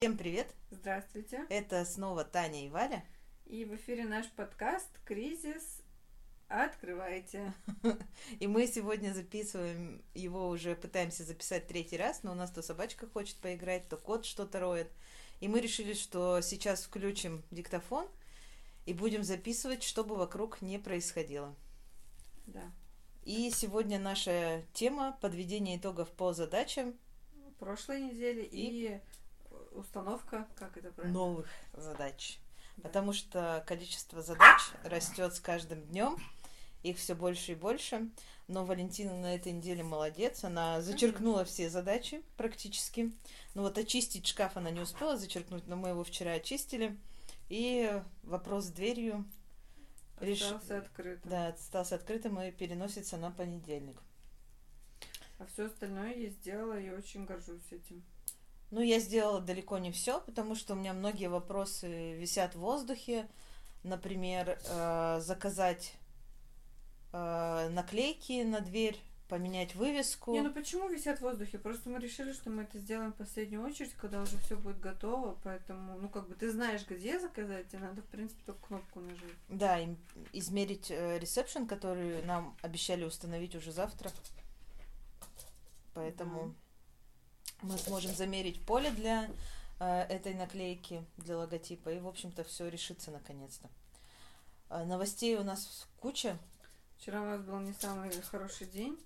Всем 0.00 0.16
привет! 0.16 0.54
Здравствуйте! 0.70 1.44
Это 1.48 1.84
снова 1.84 2.22
Таня 2.22 2.64
и 2.64 2.68
Валя. 2.68 3.04
И 3.46 3.64
в 3.64 3.74
эфире 3.74 4.04
наш 4.04 4.30
подкаст 4.30 4.88
«Кризис. 5.04 5.82
Открывайте». 6.46 7.52
И 8.38 8.46
мы 8.46 8.68
сегодня 8.68 9.12
записываем 9.12 10.04
его 10.14 10.50
уже, 10.50 10.76
пытаемся 10.76 11.24
записать 11.24 11.66
третий 11.66 11.96
раз, 11.96 12.22
но 12.22 12.30
у 12.30 12.36
нас 12.36 12.52
то 12.52 12.62
собачка 12.62 13.08
хочет 13.08 13.38
поиграть, 13.38 13.88
то 13.88 13.96
кот 13.96 14.24
что-то 14.24 14.60
роет. 14.60 14.88
И 15.40 15.48
мы 15.48 15.58
решили, 15.60 15.94
что 15.94 16.42
сейчас 16.42 16.84
включим 16.84 17.42
диктофон 17.50 18.06
и 18.86 18.94
будем 18.94 19.24
записывать, 19.24 19.82
чтобы 19.82 20.14
вокруг 20.14 20.62
не 20.62 20.78
происходило. 20.78 21.56
Да. 22.46 22.70
И 23.24 23.50
сегодня 23.50 23.98
наша 23.98 24.62
тема 24.74 25.18
подведение 25.20 25.76
итогов 25.76 26.08
по 26.12 26.32
задачам 26.34 26.94
прошлой 27.58 28.00
недели 28.02 28.42
и, 28.42 28.86
и 28.86 29.00
установка, 29.78 30.46
как 30.56 30.76
это 30.76 30.90
правильно? 30.90 31.18
Новых 31.18 31.46
задач. 31.72 32.38
Да. 32.76 32.88
Потому 32.88 33.12
что 33.12 33.64
количество 33.66 34.22
задач 34.22 34.60
растет 34.84 35.34
с 35.34 35.40
каждым 35.40 35.82
днем, 35.82 36.18
их 36.82 36.98
все 36.98 37.14
больше 37.14 37.52
и 37.52 37.54
больше. 37.54 38.10
Но 38.46 38.64
Валентина 38.64 39.14
на 39.14 39.34
этой 39.34 39.52
неделе 39.52 39.82
молодец, 39.82 40.42
она 40.42 40.80
зачеркнула 40.80 41.44
все 41.44 41.68
задачи 41.68 42.22
практически. 42.36 43.12
Ну 43.54 43.62
вот 43.62 43.76
очистить 43.76 44.26
шкаф 44.26 44.56
она 44.56 44.70
не 44.70 44.80
успела 44.80 45.18
зачеркнуть, 45.18 45.66
но 45.66 45.76
мы 45.76 45.90
его 45.90 46.02
вчера 46.02 46.32
очистили. 46.32 46.96
И 47.48 48.02
вопрос 48.22 48.66
с 48.66 48.70
дверью 48.70 49.26
остался 50.16 50.74
реш... 50.74 50.82
открытым. 50.82 51.30
Да, 51.30 51.48
остался 51.48 51.94
открытым 51.96 52.40
и 52.40 52.50
переносится 52.50 53.16
на 53.16 53.30
понедельник. 53.30 54.00
А 55.38 55.46
все 55.46 55.66
остальное 55.66 56.14
я 56.14 56.30
сделала 56.30 56.78
и 56.78 56.90
очень 56.90 57.24
горжусь 57.24 57.70
этим. 57.70 58.02
Ну, 58.70 58.82
я 58.82 58.98
сделала 58.98 59.40
далеко 59.40 59.78
не 59.78 59.92
все, 59.92 60.20
потому 60.20 60.54
что 60.54 60.74
у 60.74 60.76
меня 60.76 60.92
многие 60.92 61.28
вопросы 61.28 62.14
висят 62.14 62.54
в 62.54 62.60
воздухе. 62.60 63.26
Например, 63.82 64.58
э, 64.64 65.20
заказать 65.20 65.94
э, 67.12 67.68
наклейки 67.70 68.42
на 68.42 68.60
дверь, 68.60 68.98
поменять 69.28 69.74
вывеску. 69.74 70.32
Не, 70.32 70.42
ну 70.42 70.52
почему 70.52 70.88
висят 70.88 71.18
в 71.18 71.22
воздухе? 71.22 71.58
Просто 71.58 71.88
мы 71.88 71.98
решили, 71.98 72.32
что 72.32 72.50
мы 72.50 72.64
это 72.64 72.78
сделаем 72.78 73.12
в 73.12 73.16
последнюю 73.16 73.62
очередь, 73.62 73.92
когда 73.92 74.20
уже 74.20 74.36
все 74.38 74.56
будет 74.56 74.80
готово, 74.80 75.38
поэтому, 75.44 75.98
ну 75.98 76.08
как 76.08 76.28
бы 76.28 76.34
ты 76.34 76.50
знаешь, 76.50 76.86
где 76.86 77.18
заказать, 77.18 77.68
тебе 77.68 77.80
надо, 77.80 78.02
в 78.02 78.06
принципе, 78.06 78.42
только 78.44 78.66
кнопку 78.66 79.00
нажать. 79.00 79.34
Да, 79.48 79.78
и 79.78 79.94
измерить 80.32 80.90
э, 80.90 81.18
ресепшн, 81.18 81.66
который 81.66 82.22
нам 82.22 82.56
обещали 82.62 83.04
установить 83.04 83.54
уже 83.54 83.72
завтра. 83.72 84.10
Поэтому... 85.94 86.40
Mm-hmm 86.40 86.67
мы 87.62 87.76
сможем 87.78 88.14
замерить 88.14 88.64
поле 88.64 88.90
для 88.90 89.28
э, 89.80 90.02
этой 90.02 90.34
наклейки, 90.34 91.04
для 91.16 91.38
логотипа, 91.38 91.88
и, 91.90 92.00
в 92.00 92.06
общем-то, 92.06 92.44
все 92.44 92.68
решится 92.68 93.10
наконец-то. 93.10 93.68
Э, 94.70 94.84
новостей 94.84 95.36
у 95.36 95.44
нас 95.44 95.86
куча. 96.00 96.38
Вчера 96.98 97.22
у 97.22 97.24
нас 97.24 97.40
был 97.42 97.58
не 97.60 97.72
самый 97.72 98.10
хороший 98.22 98.66
день, 98.66 98.98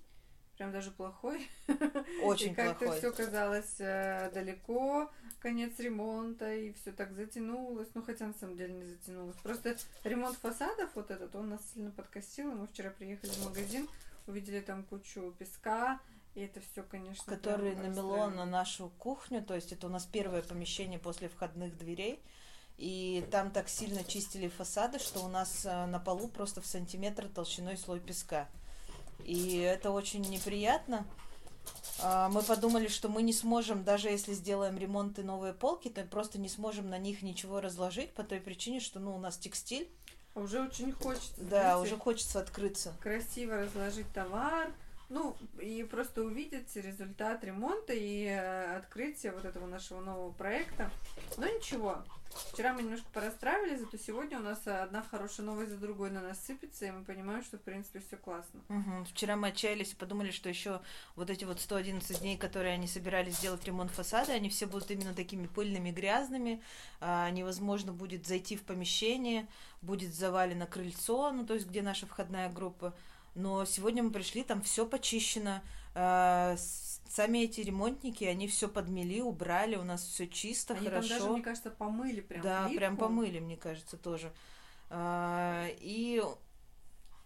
прям 0.57 0.71
даже 0.71 0.91
плохой. 0.91 1.49
Очень 2.23 2.51
и 2.51 2.55
как-то 2.55 2.85
плохой. 2.85 2.99
все 2.99 3.11
казалось 3.11 3.75
э, 3.79 4.31
далеко, 4.33 5.11
конец 5.39 5.79
ремонта, 5.79 6.53
и 6.53 6.73
все 6.73 6.91
так 6.91 7.13
затянулось. 7.13 7.89
Ну, 7.93 8.03
хотя 8.03 8.27
на 8.27 8.33
самом 8.33 8.57
деле 8.57 8.73
не 8.73 8.85
затянулось. 8.85 9.37
Просто 9.37 9.77
ремонт 10.03 10.37
фасадов 10.37 10.89
вот 10.95 11.11
этот, 11.11 11.35
он 11.35 11.49
нас 11.49 11.61
сильно 11.73 11.91
подкосил, 11.91 12.51
и 12.51 12.55
мы 12.55 12.67
вчера 12.67 12.89
приехали 12.89 13.31
в 13.31 13.45
магазин, 13.45 13.87
увидели 14.27 14.59
там 14.59 14.83
кучу 14.83 15.33
песка, 15.37 15.99
и 16.35 16.41
это 16.41 16.61
все, 16.61 16.83
конечно, 16.83 17.23
который 17.25 17.75
намело 17.75 18.27
на 18.27 18.45
нашу 18.45 18.89
кухню, 18.97 19.43
то 19.43 19.53
есть 19.53 19.71
это 19.71 19.87
у 19.87 19.89
нас 19.89 20.05
первое 20.05 20.41
помещение 20.41 20.99
после 20.99 21.29
входных 21.29 21.77
дверей. 21.77 22.19
И 22.77 23.23
там 23.29 23.51
так 23.51 23.69
сильно 23.69 24.03
чистили 24.03 24.47
фасады, 24.47 24.97
что 24.97 25.23
у 25.23 25.27
нас 25.27 25.63
э, 25.63 25.85
на 25.85 25.99
полу 25.99 26.27
просто 26.27 26.59
в 26.59 26.65
сантиметр 26.65 27.29
толщиной 27.29 27.77
слой 27.77 27.99
песка. 27.99 28.49
И 29.23 29.57
это 29.57 29.91
очень 29.91 30.21
неприятно. 30.21 31.05
А, 31.99 32.29
мы 32.29 32.41
подумали, 32.41 32.87
что 32.87 33.09
мы 33.09 33.21
не 33.21 33.31
сможем, 33.31 33.83
даже 33.83 34.09
если 34.09 34.33
сделаем 34.33 34.77
ремонт 34.77 35.19
и 35.19 35.23
новые 35.23 35.53
полки, 35.53 35.89
то 35.89 36.03
просто 36.03 36.39
не 36.39 36.49
сможем 36.49 36.89
на 36.89 36.97
них 36.97 37.21
ничего 37.21 37.61
разложить 37.61 38.13
по 38.13 38.23
той 38.23 38.39
причине, 38.39 38.79
что 38.79 38.99
ну, 38.99 39.15
у 39.15 39.19
нас 39.19 39.37
текстиль. 39.37 39.87
Уже 40.35 40.61
очень 40.61 40.91
хочется. 40.91 41.31
Да, 41.37 41.73
знаете, 41.77 41.81
уже 41.81 41.97
хочется 41.97 42.39
открыться. 42.39 42.93
Красиво 43.01 43.57
разложить 43.57 44.11
товар, 44.13 44.73
ну, 45.13 45.37
и 45.61 45.83
просто 45.83 46.23
увидеть 46.23 46.75
результат 46.75 47.43
ремонта 47.43 47.93
и 47.93 48.25
э, 48.25 48.77
открытие 48.77 49.31
вот 49.31 49.45
этого 49.45 49.67
нашего 49.67 50.01
нового 50.01 50.31
проекта. 50.31 50.89
Но 51.37 51.45
ничего. 51.45 52.03
Вчера 52.51 52.73
мы 52.73 52.81
немножко 52.81 53.05
порастраивались, 53.13 53.81
зато 53.81 53.97
сегодня 53.97 54.39
у 54.39 54.41
нас 54.41 54.65
одна 54.65 55.03
хорошая 55.03 55.45
новость 55.45 55.69
за 55.69 55.77
другой 55.77 56.09
на 56.09 56.19
нас 56.19 56.43
сыпется, 56.43 56.85
и 56.85 56.91
мы 56.91 57.03
понимаем, 57.03 57.43
что, 57.43 57.57
в 57.57 57.61
принципе, 57.61 57.99
все 57.99 58.17
классно. 58.17 58.59
Угу. 58.69 59.05
Вчера 59.11 59.35
мы 59.35 59.49
отчаялись 59.49 59.93
и 59.93 59.95
подумали, 59.95 60.31
что 60.31 60.49
еще 60.49 60.81
вот 61.15 61.29
эти 61.29 61.45
вот 61.45 61.61
111 61.61 62.21
дней, 62.21 62.35
которые 62.35 62.73
они 62.73 62.87
собирались 62.87 63.37
сделать 63.37 63.63
ремонт 63.65 63.91
фасада, 63.91 64.33
они 64.33 64.49
все 64.49 64.65
будут 64.65 64.89
именно 64.89 65.13
такими 65.13 65.45
пыльными, 65.45 65.91
грязными, 65.91 66.63
а, 66.99 67.29
невозможно 67.29 67.93
будет 67.93 68.25
зайти 68.25 68.57
в 68.57 68.63
помещение, 68.63 69.47
будет 69.83 70.15
завалено 70.15 70.65
крыльцо, 70.65 71.31
ну, 71.31 71.45
то 71.45 71.53
есть 71.53 71.67
где 71.67 71.83
наша 71.83 72.07
входная 72.07 72.49
группа, 72.49 72.95
но 73.35 73.65
сегодня 73.65 74.03
мы 74.03 74.11
пришли, 74.11 74.43
там 74.43 74.61
все 74.61 74.85
почищено. 74.85 75.61
Э, 75.95 76.55
сами 76.57 77.39
эти 77.39 77.61
ремонтники, 77.61 78.23
они 78.23 78.47
все 78.47 78.67
подмели, 78.67 79.21
убрали, 79.21 79.75
у 79.75 79.83
нас 79.83 80.03
все 80.03 80.27
чисто, 80.27 80.73
они 80.73 80.87
хорошо. 80.87 81.09
Там 81.09 81.19
даже, 81.19 81.31
мне 81.31 81.41
кажется, 81.41 81.71
помыли 81.71 82.21
прям. 82.21 82.41
Да, 82.41 82.63
плитку. 82.63 82.77
прям 82.77 82.97
помыли, 82.97 83.39
мне 83.39 83.57
кажется, 83.57 83.97
тоже. 83.97 84.31
Э, 84.89 85.69
и 85.79 86.23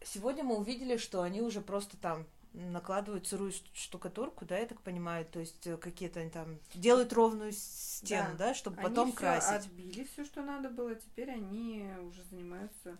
сегодня 0.04 0.44
мы 0.44 0.58
увидели, 0.58 0.98
что 0.98 1.22
они 1.22 1.42
уже 1.42 1.62
просто 1.62 1.98
там 1.98 2.26
накладывают 2.54 3.28
сырую 3.28 3.52
штукатурку, 3.74 4.46
да, 4.46 4.58
я 4.58 4.66
так 4.66 4.82
понимаю, 4.82 5.26
то 5.26 5.40
есть 5.40 5.68
э, 5.68 5.78
какие-то 5.78 6.22
они 6.22 6.30
там 6.30 6.60
делают 6.74 7.14
ровную 7.14 7.52
стену, 7.52 8.30
да, 8.32 8.48
да 8.48 8.54
чтобы 8.56 8.78
они 8.78 8.90
потом 8.90 9.12
красить. 9.12 9.68
отбили 9.68 10.06
все, 10.06 10.26
что 10.26 10.42
надо 10.42 10.70
было, 10.70 10.96
теперь 10.96 11.30
они 11.30 11.88
уже 12.02 12.24
занимаются 12.24 12.98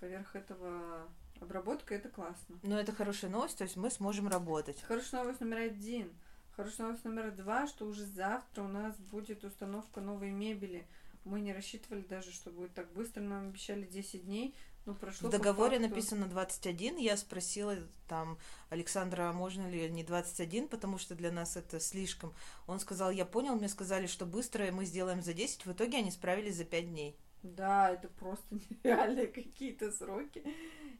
поверх 0.00 0.34
этого 0.34 1.08
Обработка 1.40 1.94
это 1.94 2.08
классно. 2.08 2.58
Ну, 2.62 2.76
это 2.76 2.92
хорошая 2.92 3.30
новость, 3.30 3.58
то 3.58 3.64
есть 3.64 3.76
мы 3.76 3.90
сможем 3.90 4.28
работать. 4.28 4.80
Хорошая 4.82 5.22
новость 5.22 5.40
номер 5.40 5.58
один. 5.58 6.12
Хорошая 6.56 6.86
новость 6.86 7.04
номер 7.04 7.32
два, 7.32 7.66
что 7.66 7.84
уже 7.86 8.04
завтра 8.06 8.62
у 8.62 8.68
нас 8.68 8.96
будет 8.96 9.44
установка 9.44 10.00
новой 10.00 10.30
мебели. 10.30 10.86
Мы 11.24 11.40
не 11.40 11.52
рассчитывали 11.52 12.02
даже, 12.02 12.32
что 12.32 12.50
будет 12.50 12.74
так 12.74 12.92
быстро. 12.92 13.22
Нам 13.22 13.48
обещали 13.48 13.86
10 13.86 14.24
дней. 14.24 14.54
Ну, 14.86 14.94
прошло 14.94 15.28
В 15.28 15.32
договоре 15.32 15.78
по 15.78 15.88
написано 15.88 16.26
21. 16.26 16.98
Я 16.98 17.16
спросила 17.16 17.76
там 18.06 18.38
Александра, 18.68 19.30
а 19.30 19.32
можно 19.32 19.66
ли 19.68 19.88
не 19.88 20.04
21, 20.04 20.68
потому 20.68 20.98
что 20.98 21.14
для 21.14 21.32
нас 21.32 21.56
это 21.56 21.80
слишком. 21.80 22.34
Он 22.66 22.78
сказал, 22.78 23.10
я 23.10 23.24
понял, 23.24 23.56
мне 23.56 23.68
сказали, 23.68 24.06
что 24.06 24.26
быстро 24.26 24.70
мы 24.72 24.84
сделаем 24.84 25.22
за 25.22 25.32
10. 25.32 25.64
В 25.64 25.72
итоге 25.72 25.98
они 25.98 26.10
справились 26.10 26.56
за 26.56 26.64
5 26.64 26.90
дней. 26.90 27.16
Да, 27.42 27.90
это 27.90 28.08
просто 28.08 28.46
нереальные 28.84 29.28
какие-то 29.28 29.90
сроки. 29.90 30.44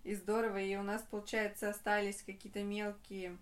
И 0.04 0.14
здорово. 0.14 0.58
И 0.58 0.76
у 0.76 0.82
нас, 0.82 1.02
получается, 1.10 1.70
остались 1.70 2.22
какие-то 2.22 2.62
мелкие 2.62 3.36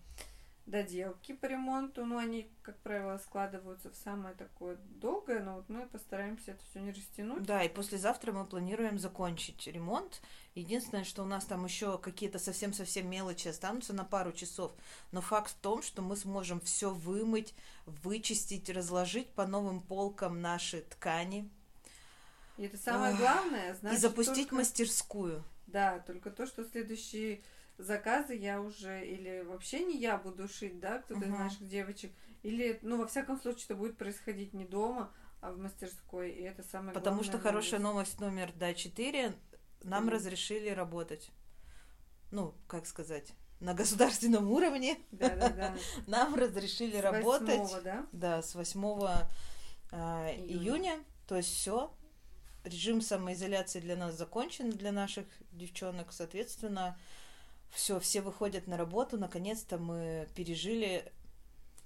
доделки 0.66 1.32
по 1.32 1.46
ремонту. 1.46 2.04
Ну, 2.04 2.18
они, 2.18 2.48
как 2.62 2.78
правило, 2.78 3.18
складываются 3.18 3.90
в 3.90 3.96
самое 3.96 4.34
такое 4.34 4.76
долгое, 4.76 5.40
но 5.40 5.56
вот 5.56 5.68
мы 5.68 5.86
постараемся 5.86 6.52
это 6.52 6.64
все 6.70 6.80
не 6.80 6.92
растянуть. 6.92 7.42
Да, 7.42 7.62
и 7.62 7.68
послезавтра 7.68 8.32
мы 8.32 8.44
планируем 8.44 8.98
закончить 8.98 9.66
ремонт. 9.66 10.22
Единственное, 10.54 11.04
что 11.04 11.22
у 11.22 11.26
нас 11.26 11.44
там 11.44 11.64
еще 11.64 11.98
какие-то 11.98 12.38
совсем-совсем 12.38 13.10
мелочи 13.10 13.48
останутся 13.48 13.92
на 13.92 14.04
пару 14.04 14.32
часов. 14.32 14.72
Но 15.10 15.20
факт 15.20 15.50
в 15.50 15.56
том, 15.56 15.82
что 15.82 16.00
мы 16.00 16.16
сможем 16.16 16.60
все 16.60 16.90
вымыть, 16.90 17.54
вычистить, 17.86 18.70
разложить 18.70 19.30
по 19.30 19.46
новым 19.46 19.80
полкам 19.80 20.40
наши 20.40 20.82
ткани. 20.82 21.50
И 22.56 22.64
это 22.64 22.76
самое 22.76 23.16
главное, 23.16 23.74
значит, 23.74 23.98
И 23.98 24.00
запустить 24.00 24.48
только... 24.48 24.54
мастерскую. 24.56 25.42
Да, 25.66 26.00
только 26.00 26.30
то, 26.30 26.46
что 26.46 26.64
следующие 26.64 27.42
заказы 27.78 28.34
я 28.34 28.60
уже 28.60 29.06
или 29.06 29.42
вообще 29.42 29.84
не 29.84 29.98
я 29.98 30.18
буду 30.18 30.48
шить, 30.48 30.78
да, 30.80 30.98
кто-то 30.98 31.20
uh-huh. 31.20 31.28
из 31.28 31.38
наших 31.38 31.68
девочек, 31.68 32.12
или, 32.42 32.78
ну, 32.82 32.98
во 32.98 33.06
всяком 33.06 33.40
случае, 33.40 33.64
это 33.66 33.76
будет 33.76 33.96
происходить 33.96 34.52
не 34.52 34.64
дома, 34.64 35.12
а 35.40 35.52
в 35.52 35.58
мастерской, 35.58 36.30
и 36.30 36.42
это 36.42 36.62
самое 36.62 36.92
Потому 36.92 37.16
главное. 37.16 37.32
что 37.32 37.38
хорошая 37.38 37.80
новость 37.80 38.20
номер, 38.20 38.52
да, 38.54 38.74
4, 38.74 39.32
нам 39.82 40.08
mm. 40.08 40.12
разрешили 40.12 40.68
работать. 40.68 41.30
Ну, 42.30 42.54
как 42.66 42.86
сказать, 42.86 43.32
на 43.60 43.74
государственном 43.74 44.50
уровне. 44.50 44.98
Да, 45.12 45.28
да, 45.30 45.48
да. 45.50 45.76
Нам 46.06 46.34
разрешили 46.34 46.98
с 46.98 47.02
работать. 47.02 47.58
8, 47.58 47.82
да? 47.82 48.06
Да, 48.12 48.42
с 48.42 48.54
8 48.54 48.80
э, 48.80 49.94
июня. 50.36 50.46
июня. 50.46 51.04
То 51.26 51.36
есть 51.36 51.54
все, 51.54 51.92
режим 52.64 53.00
самоизоляции 53.00 53.80
для 53.80 53.96
нас 53.96 54.16
закончен, 54.16 54.70
для 54.70 54.92
наших 54.92 55.26
девчонок, 55.52 56.12
соответственно, 56.12 56.98
все, 57.70 57.98
все 58.00 58.20
выходят 58.20 58.66
на 58.66 58.76
работу, 58.76 59.18
наконец-то 59.18 59.78
мы 59.78 60.28
пережили 60.34 61.10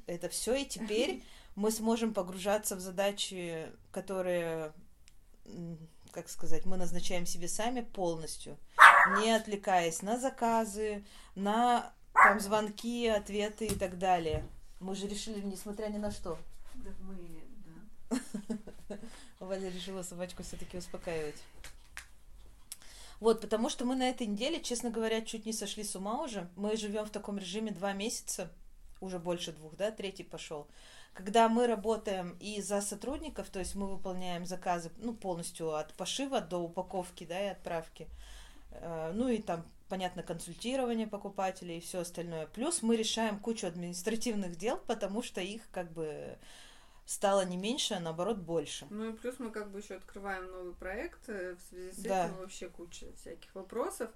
это 0.07 0.29
все, 0.29 0.55
и 0.55 0.65
теперь 0.65 1.23
мы 1.57 1.71
сможем 1.71 2.13
погружаться 2.13 2.77
в 2.77 2.81
задачи, 2.81 3.71
которые, 3.93 4.73
как 6.11 6.29
сказать, 6.29 6.67
мы 6.67 6.77
назначаем 6.77 7.27
себе 7.27 7.49
сами 7.49 7.81
полностью, 7.81 8.59
не 9.19 9.31
отвлекаясь 9.31 10.03
на 10.03 10.19
заказы, 10.19 11.05
на 11.35 11.93
там 12.13 12.41
звонки, 12.41 13.07
ответы 13.07 13.67
и 13.67 13.75
так 13.75 13.99
далее. 13.99 14.45
Мы 14.81 14.95
же 14.95 15.07
решили, 15.07 15.41
несмотря 15.41 15.89
ни 15.89 15.99
на 15.99 16.11
что. 16.11 16.39
Да, 16.75 16.91
мы, 17.01 17.43
да. 18.11 18.19
Валя 19.47 19.71
решила 19.71 20.03
собачку 20.03 20.43
все-таки 20.43 20.79
успокаивать. 20.79 21.43
Вот, 23.21 23.41
потому 23.41 23.71
что 23.71 23.85
мы 23.85 23.97
на 23.97 24.09
этой 24.09 24.27
неделе, 24.27 24.61
честно 24.61 24.91
говоря, 24.91 25.23
чуть 25.23 25.47
не 25.47 25.53
сошли 25.53 25.85
с 25.85 25.97
ума 25.97 26.23
уже. 26.23 26.51
Мы 26.57 26.77
живем 26.77 27.07
в 27.07 27.11
таком 27.11 27.39
режиме 27.39 27.71
два 27.71 27.95
месяца, 27.95 28.51
уже 29.01 29.19
больше 29.19 29.53
двух, 29.53 29.77
да, 29.77 29.91
третий 29.91 30.25
пошел 30.25 30.69
когда 31.17 31.49
мы 31.49 31.67
работаем 31.67 32.37
и 32.41 32.61
за 32.61 32.83
сотрудников, 32.83 33.49
то 33.49 33.59
есть 33.59 33.75
мы 33.75 33.87
выполняем 33.87 34.45
заказы 34.45 34.91
ну, 34.99 35.15
полностью 35.15 35.75
от 35.75 35.95
пошива 35.95 36.43
до 36.43 36.59
упаковки 36.59 37.25
да, 37.25 37.43
и 37.43 37.49
отправки, 37.49 38.07
э, 38.71 39.13
ну 39.15 39.29
и 39.29 39.39
там, 39.39 39.65
понятно, 39.89 40.23
консультирование 40.23 41.07
покупателей 41.07 41.79
и 41.79 41.81
все 41.81 42.01
остальное. 42.01 42.47
Плюс 42.49 42.83
мы 42.83 42.97
решаем 42.97 43.39
кучу 43.39 43.67
административных 43.67 44.57
дел, 44.57 44.77
потому 44.87 45.23
что 45.23 45.41
их 45.41 45.63
как 45.71 45.91
бы 45.91 46.37
стало 47.07 47.45
не 47.47 47.57
меньше, 47.57 47.95
а 47.95 48.01
наоборот 48.01 48.39
больше. 48.39 48.87
Ну 48.91 49.11
и 49.11 49.13
плюс 49.17 49.39
мы 49.39 49.51
как 49.51 49.71
бы 49.71 49.79
еще 49.79 49.95
открываем 49.95 50.51
новый 50.51 50.75
проект, 50.75 51.29
э, 51.29 51.57
в 51.57 51.61
связи 51.71 51.93
с 51.93 51.97
да. 52.03 52.27
этим 52.27 52.37
вообще 52.37 52.69
куча 52.69 53.07
всяких 53.17 53.55
вопросов. 53.55 54.11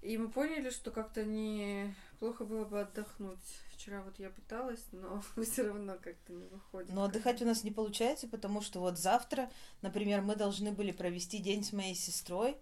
И 0.00 0.16
мы 0.16 0.30
поняли, 0.30 0.70
что 0.70 0.90
как-то 0.90 1.24
неплохо 1.24 2.44
было 2.44 2.64
бы 2.64 2.80
отдохнуть 2.80 3.40
Вчера 3.76 4.02
вот 4.02 4.18
я 4.18 4.30
пыталась, 4.30 4.84
но 4.90 5.22
все 5.42 5.64
равно 5.64 5.96
как-то 6.00 6.32
не 6.32 6.46
выходит. 6.46 6.92
Но 6.92 7.04
отдыхать 7.04 7.42
у 7.42 7.44
нас 7.44 7.62
не 7.62 7.70
получается, 7.70 8.26
потому 8.26 8.62
что 8.62 8.80
вот 8.80 8.98
завтра, 8.98 9.50
например, 9.82 10.22
мы 10.22 10.34
должны 10.34 10.72
были 10.72 10.92
провести 10.92 11.38
день 11.38 11.62
с 11.62 11.72
моей 11.72 11.94
сестрой, 11.94 12.56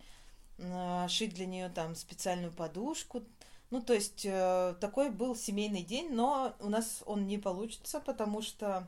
а, 0.58 1.06
шить 1.08 1.34
для 1.34 1.46
нее 1.46 1.68
там 1.68 1.94
специальную 1.94 2.52
подушку. 2.52 3.22
Ну, 3.70 3.80
то 3.80 3.94
есть 3.94 4.24
э, 4.24 4.74
такой 4.80 5.10
был 5.10 5.34
семейный 5.34 5.82
день, 5.82 6.12
но 6.12 6.54
у 6.60 6.68
нас 6.68 7.02
он 7.06 7.26
не 7.26 7.38
получится, 7.38 8.00
потому 8.00 8.42
что 8.42 8.86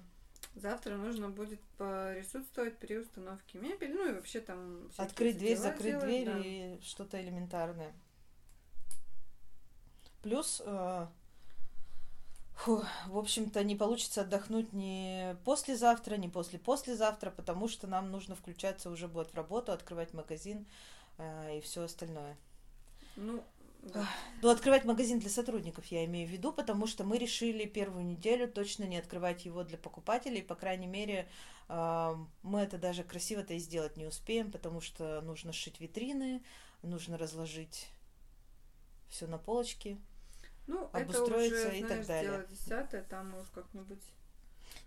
Завтра 0.57 0.97
нужно 0.97 1.29
будет 1.29 1.61
присутствовать 1.77 2.79
при 2.79 2.97
установке 2.97 3.59
мебели, 3.59 3.93
ну 3.93 4.09
и 4.09 4.15
вообще 4.15 4.41
там... 4.41 4.91
Открыть 4.97 5.37
дверь, 5.37 5.59
закрыть 5.59 5.93
делать, 5.93 6.05
дверь 6.05 6.27
да. 6.27 6.39
и 6.39 6.81
что-то 6.83 7.23
элементарное. 7.23 7.93
Плюс 10.23 10.63
э, 10.65 11.07
Фу, 12.57 12.83
в 13.07 13.19
общем-то, 13.19 13.63
не 13.65 13.77
получится 13.77 14.23
отдохнуть 14.23 14.73
ни 14.73 15.37
послезавтра, 15.45 16.17
ни 16.17 16.27
после-послезавтра, 16.27 17.31
потому 17.31 17.69
что 17.69 17.87
нам 17.87 18.11
нужно 18.11 18.35
включаться 18.35 18.89
уже 18.89 19.09
будет 19.09 19.33
в 19.33 19.35
работу, 19.35 19.73
открывать 19.73 20.15
магазин 20.15 20.67
э, 21.19 21.59
и 21.59 21.61
все 21.61 21.83
остальное. 21.83 22.37
Ну. 23.17 23.45
Ну, 24.43 24.51
открывать 24.51 24.85
магазин 24.85 25.19
для 25.19 25.31
сотрудников 25.31 25.87
я 25.87 26.05
имею 26.05 26.29
в 26.29 26.31
виду, 26.31 26.53
потому 26.53 26.87
что 26.87 27.05
мы 27.05 27.19
решили 27.19 27.67
первую 27.67 28.05
неделю 28.05 28.49
точно 28.49 28.85
не 28.85 28.99
открывать 28.99 29.45
его 29.45 29.65
для 29.65 29.79
покупателей. 29.79 30.43
По 30.43 30.55
крайней 30.55 30.87
мере, 30.87 31.29
э, 31.69 32.15
мы 32.43 32.61
это 32.61 32.79
даже 32.79 33.05
красиво-то 33.05 33.55
и 33.55 33.59
сделать 33.59 33.97
не 33.97 34.07
успеем, 34.07 34.51
потому 34.51 34.81
что 34.81 35.21
нужно 35.23 35.53
сшить 35.53 35.81
витрины, 35.81 36.43
нужно 36.83 37.17
разложить 37.17 37.89
все 39.09 39.27
на 39.27 39.39
полочке, 39.39 39.99
ну, 40.67 40.91
обустроиться 40.93 41.69
уже, 41.69 41.79
и 41.79 41.81
знаешь, 41.81 41.99
так 41.99 42.07
далее. 42.07 42.33
Дело 42.33 42.45
десятое, 42.45 43.03
там 43.05 43.31
может 43.31 43.51
как-нибудь. 43.51 44.03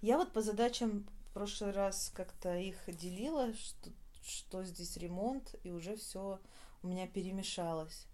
Я 0.01 0.17
вот 0.17 0.31
по 0.33 0.41
задачам 0.41 1.07
в 1.29 1.33
прошлый 1.33 1.71
раз 1.71 2.11
как-то 2.13 2.55
их 2.57 2.77
делила, 2.87 3.53
что, 3.53 3.89
что 4.23 4.63
здесь 4.63 4.97
ремонт, 4.97 5.55
и 5.63 5.71
уже 5.71 5.95
все 5.95 6.39
у 6.83 6.87
меня 6.87 7.07
перемешалось. 7.07 8.08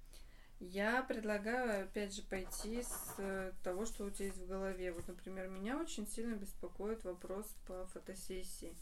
Я 0.60 1.04
предлагаю, 1.04 1.84
опять 1.84 2.16
же, 2.16 2.22
пойти 2.22 2.81
с 2.81 3.16
э, 3.18 3.52
того, 3.63 3.86
что 3.86 4.06
у 4.06 4.10
тебя 4.10 4.28
есть 4.28 4.38
в 4.40 4.48
голове. 4.48 4.92
Вот, 4.92 5.07
например, 5.07 5.50
меня 5.50 5.78
очень 5.78 6.07
сильно 6.07 6.36
беспокоит 6.36 7.04
вопрос 7.04 7.46
по 7.68 7.86
фотосессии. 7.88 8.75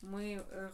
Мы 0.00 0.42
э, 0.44 0.70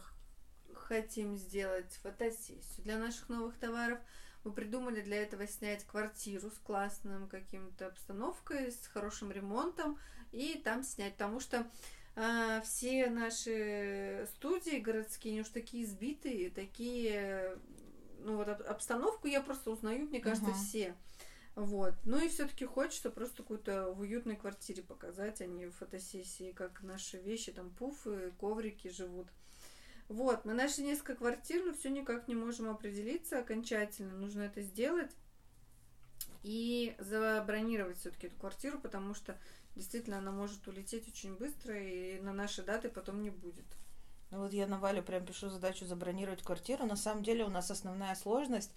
хотим 0.73 1.35
сделать 1.37 1.91
фотосессию 2.01 2.83
для 2.83 2.97
наших 2.97 3.29
новых 3.29 3.57
товаров– 3.57 3.99
мы 4.45 4.51
придумали 4.51 5.01
для 5.01 5.23
этого 5.23 5.47
снять 5.47 5.83
квартиру 5.85 6.51
с 6.51 6.59
классным 6.59 7.27
каким-то 7.27 7.87
обстановкой, 7.87 8.71
с 8.71 8.85
хорошим 8.85 9.31
ремонтом 9.31 9.97
и 10.31 10.61
там 10.63 10.83
снять, 10.83 11.13
потому 11.13 11.39
что 11.39 11.67
э, 12.15 12.61
все 12.63 13.09
наши 13.09 14.27
студии 14.35 14.77
городские, 14.77 15.31
они 15.31 15.41
уж 15.41 15.49
такие 15.49 15.83
избитые, 15.83 16.51
такие, 16.51 17.57
ну 18.25 18.37
вот 18.37 18.49
обстановку 18.49 19.27
я 19.27 19.41
просто 19.41 19.71
узнаю, 19.71 20.07
мне 20.07 20.19
кажется, 20.19 20.49
uh-huh. 20.49 20.65
все. 20.67 20.95
Вот. 21.55 21.93
Ну 22.03 22.23
и 22.23 22.27
все-таки 22.27 22.65
хочется 22.65 23.09
просто 23.09 23.37
какую-то 23.37 23.91
в 23.91 24.01
уютной 24.01 24.35
квартире 24.35 24.83
показать, 24.83 25.41
а 25.41 25.45
не 25.45 25.67
в 25.67 25.71
фотосессии, 25.71 26.51
как 26.51 26.81
наши 26.81 27.17
вещи, 27.17 27.51
там 27.51 27.69
пуфы, 27.69 28.33
коврики 28.39 28.89
живут. 28.89 29.27
Вот, 30.07 30.45
мы 30.45 30.53
нашли 30.53 30.83
несколько 30.83 31.15
квартир, 31.15 31.63
но 31.65 31.73
все 31.73 31.89
никак 31.89 32.27
не 32.27 32.35
можем 32.35 32.69
определиться 32.69 33.39
окончательно. 33.39 34.15
Нужно 34.15 34.41
это 34.41 34.61
сделать 34.61 35.11
и 36.43 36.95
забронировать 36.99 37.97
все-таки 37.97 38.27
эту 38.27 38.37
квартиру, 38.37 38.79
потому 38.79 39.13
что 39.13 39.39
действительно 39.75 40.17
она 40.17 40.31
может 40.31 40.67
улететь 40.67 41.07
очень 41.07 41.35
быстро 41.35 41.79
и 41.79 42.19
на 42.21 42.33
наши 42.33 42.63
даты 42.63 42.89
потом 42.89 43.21
не 43.21 43.29
будет. 43.29 43.65
Ну 44.31 44.39
вот 44.39 44.53
я 44.53 44.67
на 44.67 44.79
Валю 44.79 45.03
прям 45.03 45.25
пишу 45.25 45.49
задачу 45.49 45.85
забронировать 45.85 46.41
квартиру. 46.41 46.85
На 46.85 46.95
самом 46.95 47.23
деле 47.23 47.45
у 47.45 47.49
нас 47.49 47.71
основная 47.71 48.15
сложность 48.15 48.71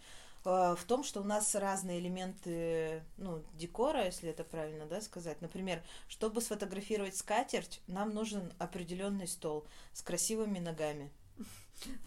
э, 0.45 0.77
в 0.79 0.85
том, 0.87 1.03
что 1.03 1.21
у 1.21 1.25
нас 1.25 1.55
разные 1.55 1.99
элементы 2.01 3.03
ну, 3.17 3.43
декора, 3.55 4.05
если 4.05 4.31
это 4.31 4.45
правильно 4.45 4.87
да, 4.87 5.01
сказать. 5.01 5.41
Например, 5.41 5.83
чтобы 6.09 6.41
сфотографировать 6.41 7.17
скатерть, 7.17 7.81
нам 7.87 8.11
нужен 8.11 8.53
определенный 8.59 9.27
стол 9.27 9.67
с 9.93 10.03
красивыми 10.03 10.59
ногами. 10.59 11.11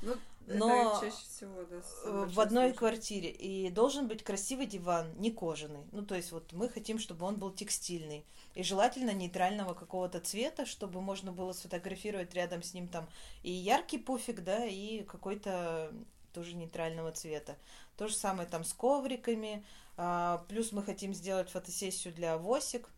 Ну, 0.02 0.16
но 0.48 1.00
чаще 1.00 1.16
всего, 1.16 1.64
да, 1.70 2.26
в 2.26 2.40
одной 2.40 2.66
случай. 2.66 2.78
квартире. 2.78 3.30
И 3.30 3.70
должен 3.70 4.08
быть 4.08 4.24
красивый 4.24 4.66
диван, 4.66 5.14
не 5.18 5.32
кожаный. 5.32 5.86
Ну, 5.92 6.06
то 6.06 6.16
есть 6.16 6.32
вот 6.32 6.52
мы 6.54 6.70
хотим, 6.70 7.00
чтобы 7.00 7.26
он 7.26 7.36
был 7.36 7.52
текстильный. 7.52 8.26
И 8.56 8.64
желательно 8.64 9.12
нейтрального 9.12 9.74
какого-то 9.74 10.20
цвета, 10.20 10.66
чтобы 10.66 11.02
можно 11.02 11.32
было 11.32 11.54
сфотографировать 11.54 12.34
рядом 12.34 12.64
с 12.64 12.74
ним 12.74 12.88
там 12.88 13.08
и 13.44 13.52
яркий 13.52 13.98
пуфик, 13.98 14.44
да, 14.44 14.66
и 14.66 15.04
какой-то 15.04 15.94
тоже 16.34 16.56
нейтрального 16.56 17.12
цвета. 17.12 17.56
То 17.98 18.08
же 18.08 18.16
самое 18.16 18.48
там 18.48 18.64
с 18.64 18.74
ковриками. 18.74 19.64
А, 19.98 20.44
плюс 20.50 20.72
мы 20.72 20.84
хотим 20.84 21.14
сделать 21.14 21.50
фотосессию 21.50 22.14
для 22.14 22.38
восик, 22.38 22.90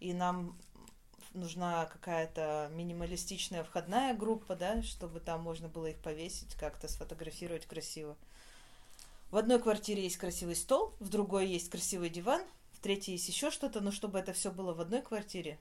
и 0.00 0.12
нам 0.12 0.56
нужна 1.34 1.86
какая-то 1.86 2.70
минималистичная 2.72 3.64
входная 3.64 4.14
группа, 4.14 4.54
да, 4.54 4.82
чтобы 4.82 5.20
там 5.20 5.42
можно 5.42 5.68
было 5.68 5.86
их 5.86 5.98
повесить, 5.98 6.54
как-то 6.54 6.88
сфотографировать 6.88 7.66
красиво. 7.66 8.16
В 9.30 9.36
одной 9.36 9.60
квартире 9.60 10.02
есть 10.02 10.18
красивый 10.18 10.56
стол, 10.56 10.94
в 11.00 11.08
другой 11.08 11.46
есть 11.46 11.70
красивый 11.70 12.10
диван, 12.10 12.42
в 12.72 12.80
третьей 12.80 13.14
есть 13.14 13.28
еще 13.28 13.50
что-то, 13.50 13.80
но 13.80 13.90
чтобы 13.90 14.18
это 14.18 14.32
все 14.32 14.50
было 14.50 14.74
в 14.74 14.80
одной 14.80 15.02
квартире. 15.02 15.58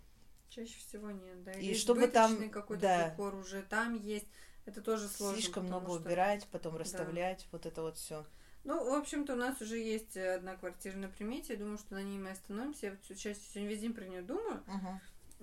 Чаще 0.49 0.77
всего 0.79 1.11
нет, 1.11 1.43
да. 1.43 1.53
И 1.53 1.73
чтобы 1.73 2.07
там 2.07 2.49
какой-то 2.49 2.81
да, 2.81 3.09
декор 3.09 3.35
уже 3.35 3.61
там 3.61 3.95
есть, 3.95 4.27
это 4.65 4.81
тоже 4.81 5.07
сложно. 5.07 5.37
Слишком 5.37 5.65
много 5.65 5.87
что... 5.87 5.95
убирать, 5.95 6.47
потом 6.51 6.75
расставлять, 6.75 7.39
да. 7.43 7.47
вот 7.51 7.65
это 7.65 7.81
вот 7.81 7.97
все. 7.97 8.25
Ну, 8.63 8.91
в 8.91 8.93
общем-то, 8.93 9.33
у 9.33 9.37
нас 9.37 9.59
уже 9.61 9.77
есть 9.77 10.15
одна 10.17 10.55
квартира 10.55 10.95
на 10.95 11.07
примете. 11.07 11.53
Я 11.53 11.59
думаю, 11.59 11.79
что 11.79 11.95
на 11.95 12.03
ней 12.03 12.19
мы 12.19 12.31
остановимся. 12.31 12.87
Я 12.87 12.91
вот 12.91 12.99
сейчас 13.17 13.37
сегодня 13.39 13.69
весь 13.69 13.79
день 13.79 13.93
про 13.93 14.05
нее 14.05 14.21
думаю. 14.21 14.61
Uh-huh 14.67 14.99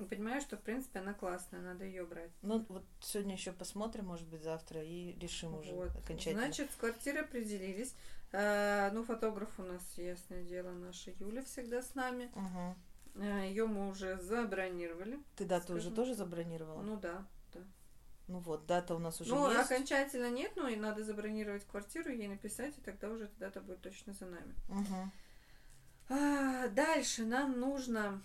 понимаю, 0.07 0.41
что, 0.41 0.57
в 0.57 0.61
принципе, 0.61 1.01
она 1.01 1.15
классная, 1.15 1.61
надо 1.61 1.85
ее 1.85 2.05
брать. 2.05 2.31
Ну, 2.43 2.65
вот 2.69 2.85
сегодня 3.01 3.35
еще 3.35 3.53
посмотрим, 3.53 4.07
может 4.07 4.27
быть, 4.29 4.43
завтра, 4.43 4.83
и 4.83 5.19
решим 5.19 5.55
уже 5.55 5.73
вот. 5.73 5.97
окончательно. 5.97 6.43
Значит, 6.43 6.71
с 6.71 6.77
квартирой 6.77 7.23
определились. 7.23 7.95
А, 8.33 8.91
ну, 8.93 9.05
фотограф 9.05 9.49
у 9.59 9.63
нас, 9.63 9.83
ясное 9.97 10.43
дело, 10.45 10.71
наша 10.73 11.11
Юля 11.19 11.43
всегда 11.43 11.83
с 11.83 11.95
нами. 11.95 12.31
Угу. 12.35 12.77
А, 13.23 13.45
ее 13.45 13.67
мы 13.67 13.89
уже 13.89 14.19
забронировали. 14.19 15.19
Ты 15.37 15.45
дату 15.45 15.75
уже 15.75 15.91
тоже 15.91 16.15
забронировала? 16.15 16.83
Ну 16.83 16.97
да, 16.97 17.27
да. 17.55 17.61
Ну 18.27 18.39
вот, 18.41 18.67
дата 18.67 18.95
у 18.95 18.99
нас 18.99 19.21
уже 19.21 19.35
ну, 19.35 19.51
есть. 19.51 19.57
Ну, 19.57 19.65
окончательно 19.65 20.31
нет, 20.31 20.53
но 20.57 20.69
и 20.69 20.77
надо 20.77 21.03
забронировать 21.03 21.65
квартиру, 21.65 22.11
ей 22.11 22.29
написать, 22.29 22.77
и 22.77 22.81
тогда 22.81 23.09
уже 23.09 23.25
эта 23.25 23.39
дата 23.39 23.61
будет 23.61 23.81
точно 23.81 24.13
за 24.13 24.27
нами. 24.27 24.55
Угу. 24.69 25.11
А, 26.11 26.69
дальше 26.69 27.25
нам 27.25 27.59
нужно 27.59 28.23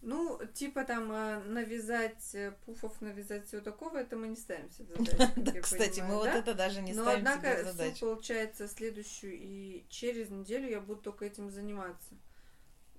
ну, 0.00 0.40
типа 0.54 0.84
там 0.84 1.10
э, 1.10 1.40
навязать 1.40 2.34
э, 2.34 2.52
пуфов, 2.64 3.00
навязать 3.00 3.46
всего 3.46 3.60
такого, 3.60 3.98
это 3.98 4.16
мы 4.16 4.28
не 4.28 4.36
ставим 4.36 4.70
себе 4.70 4.94
задачу. 4.96 5.60
Кстати, 5.62 6.00
мы 6.00 6.16
вот 6.16 6.28
это 6.28 6.54
даже 6.54 6.82
не 6.82 6.94
ставим 6.94 7.26
себе 7.26 7.64
задачу. 7.64 8.00
получается, 8.00 8.68
следующую 8.68 9.36
и 9.36 9.84
через 9.88 10.30
неделю 10.30 10.68
я 10.68 10.80
буду 10.80 11.00
только 11.02 11.24
этим 11.24 11.50
заниматься. 11.50 12.14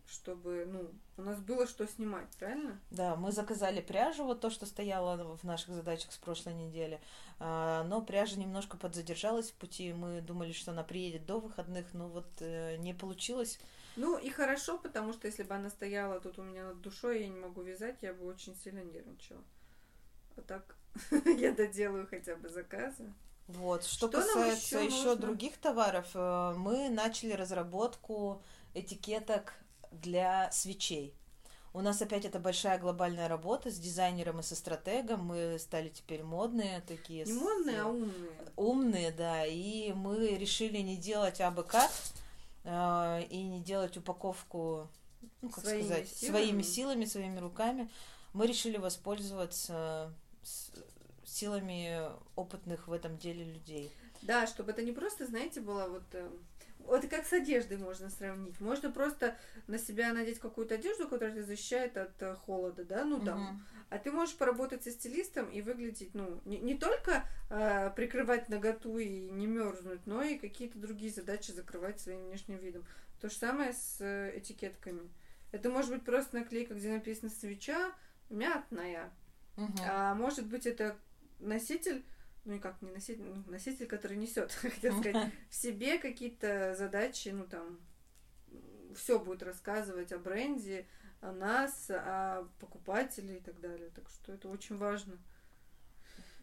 чтобы, 0.07 0.65
ну, 0.67 0.91
у 1.17 1.21
нас 1.21 1.39
было 1.39 1.67
что 1.67 1.87
снимать, 1.87 2.27
правильно? 2.39 2.79
Да, 2.89 3.15
мы 3.15 3.31
заказали 3.31 3.79
пряжу, 3.79 4.25
вот 4.25 4.41
то, 4.41 4.49
что 4.49 4.65
стояло 4.65 5.37
в 5.37 5.43
наших 5.43 5.75
задачах 5.75 6.11
с 6.11 6.17
прошлой 6.17 6.53
недели, 6.53 6.99
а, 7.39 7.83
но 7.83 8.01
пряжа 8.01 8.35
немножко 8.37 8.75
подзадержалась 8.75 9.51
в 9.51 9.53
пути, 9.53 9.93
мы 9.93 10.21
думали, 10.21 10.51
что 10.51 10.71
она 10.71 10.83
приедет 10.83 11.25
до 11.25 11.39
выходных, 11.39 11.93
но 11.93 12.09
вот 12.09 12.27
э, 12.39 12.77
не 12.77 12.93
получилось. 12.93 13.59
Ну 13.95 14.17
и 14.17 14.29
хорошо, 14.29 14.77
потому 14.77 15.13
что 15.13 15.27
если 15.27 15.43
бы 15.43 15.55
она 15.55 15.69
стояла 15.69 16.19
тут 16.19 16.39
у 16.39 16.43
меня 16.43 16.65
над 16.65 16.81
душой, 16.81 17.21
я 17.21 17.29
не 17.29 17.39
могу 17.39 17.61
вязать, 17.61 17.97
я 18.01 18.13
бы 18.13 18.25
очень 18.25 18.55
сильно 18.55 18.83
нервничала. 18.83 19.43
А 20.37 20.41
так 20.41 20.75
я 21.37 21.53
доделаю 21.53 22.07
хотя 22.07 22.35
бы 22.35 22.49
заказы. 22.49 23.13
Вот, 23.47 23.83
что, 23.83 24.07
что 24.07 24.19
касается 24.19 24.79
еще, 24.79 24.85
еще 24.85 25.15
других 25.15 25.57
товаров, 25.57 26.07
э, 26.13 26.53
мы 26.55 26.89
начали 26.89 27.33
разработку 27.33 28.43
этикеток 28.75 29.53
для 29.91 30.51
свечей. 30.51 31.15
У 31.73 31.81
нас 31.81 32.01
опять 32.01 32.25
это 32.25 32.39
большая 32.39 32.79
глобальная 32.79 33.27
работа 33.27 33.69
с 33.69 33.77
дизайнером 33.77 34.39
и 34.39 34.43
со 34.43 34.55
стратегом. 34.55 35.25
Мы 35.25 35.57
стали 35.59 35.89
теперь 35.89 36.23
модные 36.23 36.81
такие. 36.87 37.25
Не 37.25 37.33
модные, 37.33 37.81
а 37.81 37.87
умные. 37.87 38.31
Умные, 38.55 39.11
да. 39.11 39.45
И 39.45 39.93
мы 39.93 40.35
решили 40.35 40.79
не 40.79 40.97
делать 40.97 41.41
АБК 41.41 41.75
э, 42.63 43.23
и 43.29 43.43
не 43.43 43.61
делать 43.61 43.97
упаковку, 43.97 44.89
ну, 45.41 45.49
как 45.49 45.63
своими 45.63 45.85
сказать, 45.85 46.09
силами. 46.09 46.31
своими 46.35 46.61
силами, 46.61 47.05
своими 47.05 47.39
руками. 47.39 47.89
Мы 48.33 48.47
решили 48.47 48.77
воспользоваться 48.77 50.13
силами 51.29 52.11
опытных 52.35 52.87
в 52.87 52.93
этом 52.93 53.17
деле 53.17 53.45
людей. 53.45 53.91
Да, 54.21 54.47
чтобы 54.47 54.71
это 54.71 54.81
не 54.81 54.91
просто, 54.91 55.25
знаете, 55.25 55.61
было 55.61 55.87
вот 55.87 56.03
э, 56.13 56.29
это 56.87 57.07
как 57.07 57.25
с 57.25 57.33
одеждой 57.33 57.77
можно 57.77 58.09
сравнить. 58.09 58.59
Можно 58.59 58.91
просто 58.91 59.37
на 59.67 59.77
себя 59.77 60.13
надеть 60.13 60.39
какую-то 60.39 60.75
одежду, 60.75 61.07
которая 61.07 61.31
тебя 61.31 61.43
защищает 61.43 61.97
от 61.97 62.21
э, 62.21 62.35
холода, 62.35 62.83
да, 62.83 63.03
ну 63.05 63.23
там. 63.23 63.41
Угу. 63.41 63.59
А 63.91 63.97
ты 63.97 64.11
можешь 64.11 64.35
поработать 64.35 64.83
со 64.83 64.91
стилистом 64.91 65.49
и 65.49 65.61
выглядеть, 65.61 66.13
ну, 66.13 66.41
не, 66.45 66.59
не 66.59 66.75
только 66.75 67.25
э, 67.49 67.91
прикрывать 67.95 68.49
наготу 68.49 68.97
и 68.97 69.29
не 69.29 69.47
мерзнуть, 69.47 70.05
но 70.05 70.21
и 70.21 70.37
какие-то 70.37 70.77
другие 70.77 71.11
задачи 71.11 71.51
закрывать 71.51 71.99
своим 71.99 72.25
внешним 72.25 72.57
видом. 72.57 72.85
То 73.19 73.29
же 73.29 73.35
самое 73.35 73.73
с 73.73 73.97
э, 73.99 74.37
этикетками. 74.37 75.09
Это 75.51 75.69
может 75.69 75.91
быть 75.91 76.03
просто 76.03 76.35
наклейка, 76.37 76.75
где 76.75 76.91
написано 76.91 77.29
свеча 77.29 77.91
мятная. 78.29 79.11
Угу. 79.57 79.79
А 79.83 80.13
может 80.13 80.45
быть 80.45 80.65
это 80.65 80.95
носитель 81.39 82.03
ну 82.45 82.55
и 82.55 82.59
как 82.59 82.81
не 82.81 82.91
носитель, 82.91 83.23
ну, 83.23 83.43
носитель, 83.47 83.85
который 83.85 84.17
несет, 84.17 84.51
хотел 84.61 84.99
сказать, 84.99 85.31
в 85.49 85.55
себе 85.55 85.99
какие-то 85.99 86.73
задачи, 86.75 87.29
ну 87.29 87.45
там, 87.45 87.79
все 88.95 89.19
будет 89.19 89.43
рассказывать 89.43 90.11
о 90.11 90.19
бренде, 90.19 90.87
о 91.21 91.31
нас, 91.31 91.89
о 91.89 92.47
покупателе 92.59 93.37
и 93.37 93.39
так 93.39 93.59
далее. 93.59 93.89
Так 93.89 94.09
что 94.09 94.33
это 94.33 94.47
очень 94.47 94.77
важно. 94.77 95.17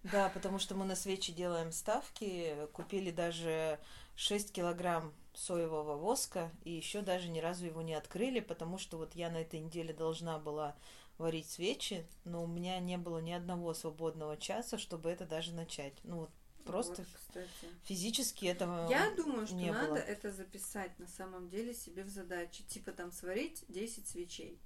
Да, 0.05 0.29
потому 0.29 0.59
что 0.59 0.77
мы 0.77 0.85
на 0.85 0.95
свечи 0.95 1.33
делаем 1.33 1.73
ставки, 1.73 2.55
купили 2.73 3.11
даже 3.11 3.81
6 4.15 4.53
килограмм 4.53 5.13
соевого 5.35 5.97
воска, 5.97 6.53
и 6.63 6.71
еще 6.71 7.01
даже 7.01 7.29
ни 7.29 7.41
разу 7.41 7.67
его 7.67 7.83
не 7.83 7.95
открыли, 7.95 8.41
потому 8.41 8.79
что 8.79 8.99
вот 8.99 9.15
я 9.15 9.31
на 9.31 9.39
этой 9.39 9.59
неделе 9.59 9.93
должна 9.93 10.39
была 10.39 10.77
варить 11.19 11.49
свечи, 11.49 12.07
но 12.25 12.45
у 12.45 12.47
меня 12.47 12.79
не 12.79 12.99
было 12.99 13.19
ни 13.19 13.33
одного 13.33 13.75
свободного 13.75 14.37
часа, 14.37 14.79
чтобы 14.79 15.11
это 15.11 15.27
даже 15.27 15.53
начать. 15.55 15.95
Ну 16.05 16.21
вот 16.21 16.31
просто 16.65 17.03
вот, 17.03 17.09
кстати. 17.15 17.73
физически 17.85 18.47
этого 18.47 18.89
Я 18.91 19.11
думаю, 19.15 19.47
что 19.47 19.57
не 19.57 19.71
надо 19.71 19.89
было. 19.89 19.97
это 19.97 20.33
записать 20.33 20.99
на 20.99 21.07
самом 21.07 21.49
деле 21.49 21.75
себе 21.75 22.03
в 22.03 22.09
задачи. 22.09 22.63
Типа 22.65 22.93
там 22.93 23.13
сварить 23.13 23.65
10 23.69 24.07
свечей. 24.07 24.59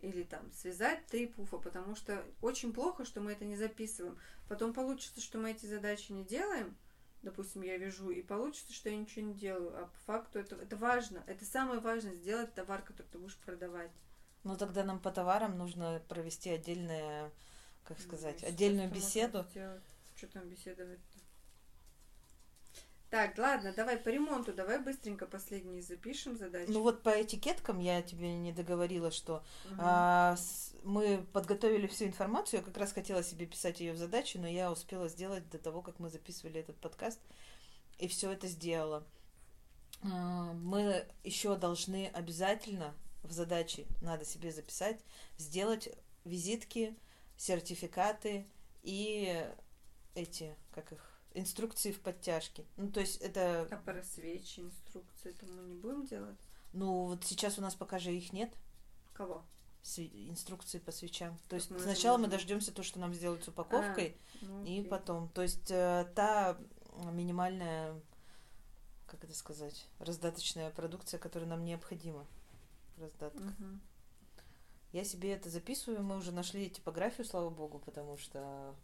Или 0.00 0.22
там 0.22 0.52
связать 0.52 1.06
три 1.06 1.26
пуфа, 1.26 1.58
потому 1.58 1.96
что 1.96 2.24
очень 2.40 2.72
плохо, 2.72 3.04
что 3.04 3.20
мы 3.20 3.32
это 3.32 3.44
не 3.44 3.56
записываем. 3.56 4.18
Потом 4.48 4.72
получится, 4.72 5.20
что 5.20 5.38
мы 5.38 5.50
эти 5.50 5.66
задачи 5.66 6.12
не 6.12 6.24
делаем, 6.24 6.76
допустим, 7.22 7.62
я 7.62 7.76
вяжу, 7.78 8.10
и 8.10 8.22
получится, 8.22 8.72
что 8.72 8.90
я 8.90 8.96
ничего 8.96 9.26
не 9.26 9.34
делаю. 9.34 9.76
А 9.76 9.86
по 9.86 9.98
факту 10.12 10.38
это, 10.38 10.56
это 10.56 10.76
важно. 10.76 11.22
Это 11.26 11.44
самое 11.44 11.80
важное, 11.80 12.14
сделать 12.14 12.54
товар, 12.54 12.82
который 12.82 13.08
ты 13.08 13.18
будешь 13.18 13.36
продавать. 13.38 13.90
Ну 14.48 14.56
тогда 14.56 14.82
нам 14.82 14.98
по 14.98 15.10
товарам 15.10 15.58
нужно 15.58 16.00
провести 16.08 16.48
отдельное, 16.48 17.30
как 17.84 18.00
сказать, 18.00 18.40
ну, 18.40 18.48
отдельную 18.48 18.90
беседу. 18.90 19.44
Что 20.16 20.26
там 20.28 20.48
беседовать? 20.48 21.00
-то? 21.00 21.18
Так, 23.10 23.36
ладно, 23.36 23.74
давай 23.74 23.98
по 23.98 24.08
ремонту, 24.08 24.54
давай 24.54 24.80
быстренько 24.80 25.26
последние 25.26 25.82
запишем 25.82 26.38
задачи. 26.38 26.70
Ну 26.70 26.80
вот 26.80 27.02
по 27.02 27.10
этикеткам 27.10 27.78
я 27.78 28.00
тебе 28.00 28.34
не 28.36 28.54
договорила, 28.54 29.10
что 29.10 29.44
угу. 29.66 29.74
а, 29.80 30.34
с, 30.36 30.74
мы 30.82 31.26
подготовили 31.34 31.86
всю 31.86 32.06
информацию, 32.06 32.60
я 32.60 32.64
как 32.64 32.78
раз 32.78 32.92
хотела 32.92 33.22
себе 33.22 33.44
писать 33.44 33.80
ее 33.80 33.92
в 33.92 33.98
задачу, 33.98 34.38
но 34.38 34.48
я 34.48 34.72
успела 34.72 35.08
сделать 35.08 35.46
до 35.50 35.58
того, 35.58 35.82
как 35.82 35.98
мы 35.98 36.08
записывали 36.08 36.60
этот 36.60 36.78
подкаст, 36.78 37.20
и 37.98 38.08
все 38.08 38.32
это 38.32 38.46
сделала. 38.46 39.06
А, 40.02 40.54
мы 40.54 41.06
еще 41.22 41.54
должны 41.56 42.06
обязательно 42.14 42.94
в 43.28 43.32
задаче 43.32 43.86
надо 44.00 44.24
себе 44.24 44.50
записать, 44.52 45.00
сделать 45.36 45.88
визитки, 46.24 46.96
сертификаты 47.36 48.46
и 48.82 49.48
эти, 50.14 50.56
как 50.72 50.92
их, 50.92 51.20
инструкции 51.34 51.92
в 51.92 52.00
подтяжке. 52.00 52.64
Ну, 52.76 52.90
то 52.90 53.00
есть 53.00 53.20
это... 53.20 53.68
А 53.70 53.76
про 53.76 54.02
свечи, 54.02 54.60
инструкции, 54.60 55.30
это 55.30 55.46
мы 55.46 55.62
не 55.62 55.76
будем 55.76 56.06
делать? 56.06 56.38
Ну, 56.72 57.06
вот 57.06 57.24
сейчас 57.24 57.58
у 57.58 57.62
нас 57.62 57.74
пока 57.74 57.98
же 57.98 58.12
их 58.12 58.32
нет. 58.32 58.50
Кого? 59.14 59.44
инструкции 60.28 60.80
по 60.80 60.92
свечам. 60.92 61.36
То 61.36 61.50
так 61.50 61.60
есть 61.60 61.70
мы 61.70 61.78
сначала 61.78 62.18
мы 62.18 62.28
дождемся 62.28 62.72
то, 62.72 62.82
что 62.82 62.98
нам 62.98 63.14
сделают 63.14 63.44
с 63.44 63.48
упаковкой, 63.48 64.18
а, 64.42 64.44
ну, 64.44 64.64
и 64.64 64.82
потом. 64.82 65.28
То 65.30 65.40
есть 65.40 65.70
э, 65.70 66.06
та 66.14 66.58
минимальная, 67.04 67.98
как 69.06 69.24
это 69.24 69.34
сказать, 69.34 69.86
раздаточная 69.98 70.70
продукция, 70.70 71.18
которая 71.18 71.48
нам 71.48 71.64
необходима 71.64 72.26
раздатка. 72.98 73.42
Угу. 73.42 73.80
Я 74.92 75.04
себе 75.04 75.32
это 75.32 75.50
записываю, 75.50 76.02
мы 76.02 76.16
уже 76.16 76.32
нашли 76.32 76.70
типографию, 76.70 77.26
слава 77.26 77.50
богу, 77.50 77.78
потому 77.78 78.16
что 78.16 78.74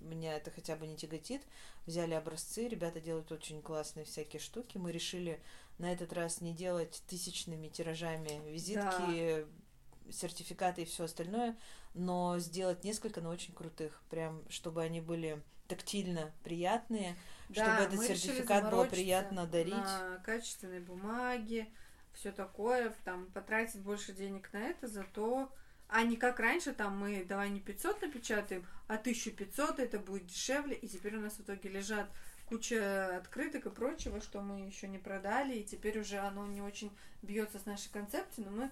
меня 0.00 0.34
это 0.34 0.50
хотя 0.50 0.76
бы 0.76 0.86
не 0.86 0.96
тяготит. 0.96 1.42
Взяли 1.86 2.14
образцы, 2.14 2.68
ребята 2.68 3.00
делают 3.00 3.30
очень 3.32 3.62
классные 3.62 4.06
всякие 4.06 4.40
штуки. 4.40 4.78
Мы 4.78 4.92
решили 4.92 5.42
на 5.78 5.92
этот 5.92 6.12
раз 6.12 6.40
не 6.40 6.54
делать 6.54 7.02
тысячными 7.06 7.68
тиражами 7.68 8.42
визитки, 8.50 9.46
да. 9.46 10.12
сертификаты 10.12 10.82
и 10.82 10.86
все 10.86 11.04
остальное, 11.04 11.56
но 11.94 12.38
сделать 12.38 12.84
несколько, 12.84 13.20
но 13.20 13.30
очень 13.30 13.54
крутых, 13.54 14.02
прям 14.08 14.42
чтобы 14.48 14.82
они 14.82 15.00
были 15.00 15.42
тактильно 15.68 16.32
приятные, 16.44 17.16
да, 17.48 17.84
чтобы 17.84 17.94
этот 17.94 18.06
сертификат 18.06 18.70
было 18.70 18.84
приятно 18.84 19.46
дарить. 19.46 19.74
На 19.74 20.20
качественной 20.24 20.80
бумаге, 20.80 21.68
все 22.16 22.32
такое, 22.32 22.94
там, 23.04 23.26
потратить 23.26 23.80
больше 23.80 24.12
денег 24.12 24.52
на 24.52 24.58
это, 24.58 24.88
зато... 24.88 25.52
А 25.88 26.02
не 26.02 26.16
как 26.16 26.40
раньше, 26.40 26.72
там 26.72 26.98
мы 26.98 27.24
давай 27.24 27.48
не 27.48 27.60
500 27.60 28.02
напечатаем, 28.02 28.66
а 28.88 28.94
1500 28.94 29.78
это 29.78 30.00
будет 30.00 30.26
дешевле, 30.26 30.74
и 30.74 30.88
теперь 30.88 31.16
у 31.16 31.20
нас 31.20 31.34
в 31.34 31.42
итоге 31.42 31.68
лежат 31.68 32.10
куча 32.46 33.16
открыток 33.16 33.66
и 33.66 33.70
прочего, 33.70 34.20
что 34.20 34.40
мы 34.40 34.66
еще 34.66 34.88
не 34.88 34.98
продали, 34.98 35.54
и 35.54 35.64
теперь 35.64 36.00
уже 36.00 36.18
оно 36.18 36.44
не 36.46 36.60
очень 36.60 36.90
бьется 37.22 37.60
с 37.60 37.66
нашей 37.66 37.92
концепцией, 37.92 38.48
но 38.48 38.50
мы 38.50 38.70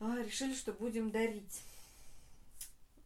а, 0.00 0.20
решили, 0.20 0.52
что 0.52 0.72
будем 0.72 1.12
дарить. 1.12 1.62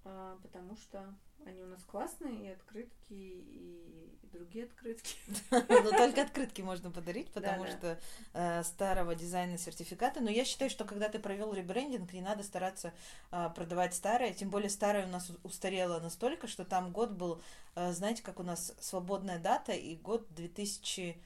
А, 0.05 0.39
потому 0.43 0.75
что 0.77 1.15
они 1.47 1.63
у 1.63 1.67
нас 1.67 1.83
классные, 1.85 2.47
и 2.47 2.49
открытки, 2.53 3.13
и, 3.13 4.15
другие 4.35 4.65
открытки. 4.65 5.17
Но 5.51 5.91
только 5.91 6.23
открытки 6.23 6.61
можно 6.61 6.91
подарить, 6.91 7.31
потому 7.31 7.67
что 7.67 7.99
э, 8.33 8.65
старого 8.65 9.15
дизайна 9.15 9.57
сертификаты. 9.57 10.21
Но 10.21 10.31
я 10.31 10.45
считаю, 10.45 10.71
что 10.71 10.85
когда 10.85 11.09
ты 11.09 11.19
провел 11.19 11.55
ребрендинг, 11.55 12.13
не 12.13 12.21
надо 12.21 12.43
стараться 12.43 12.93
э, 13.31 13.51
продавать 13.55 13.95
старое. 13.95 14.33
Тем 14.35 14.51
более 14.51 14.71
старое 14.71 15.07
у 15.07 15.11
нас 15.11 15.31
устарело 15.45 16.01
настолько, 16.01 16.49
что 16.49 16.65
там 16.65 16.91
год 16.91 17.13
был, 17.13 17.41
э, 17.77 17.93
знаете, 17.93 18.23
как 18.23 18.41
у 18.41 18.43
нас 18.43 18.75
свободная 18.81 19.39
дата, 19.39 19.73
и 19.73 19.97
год 19.97 20.27
2000 20.35 21.17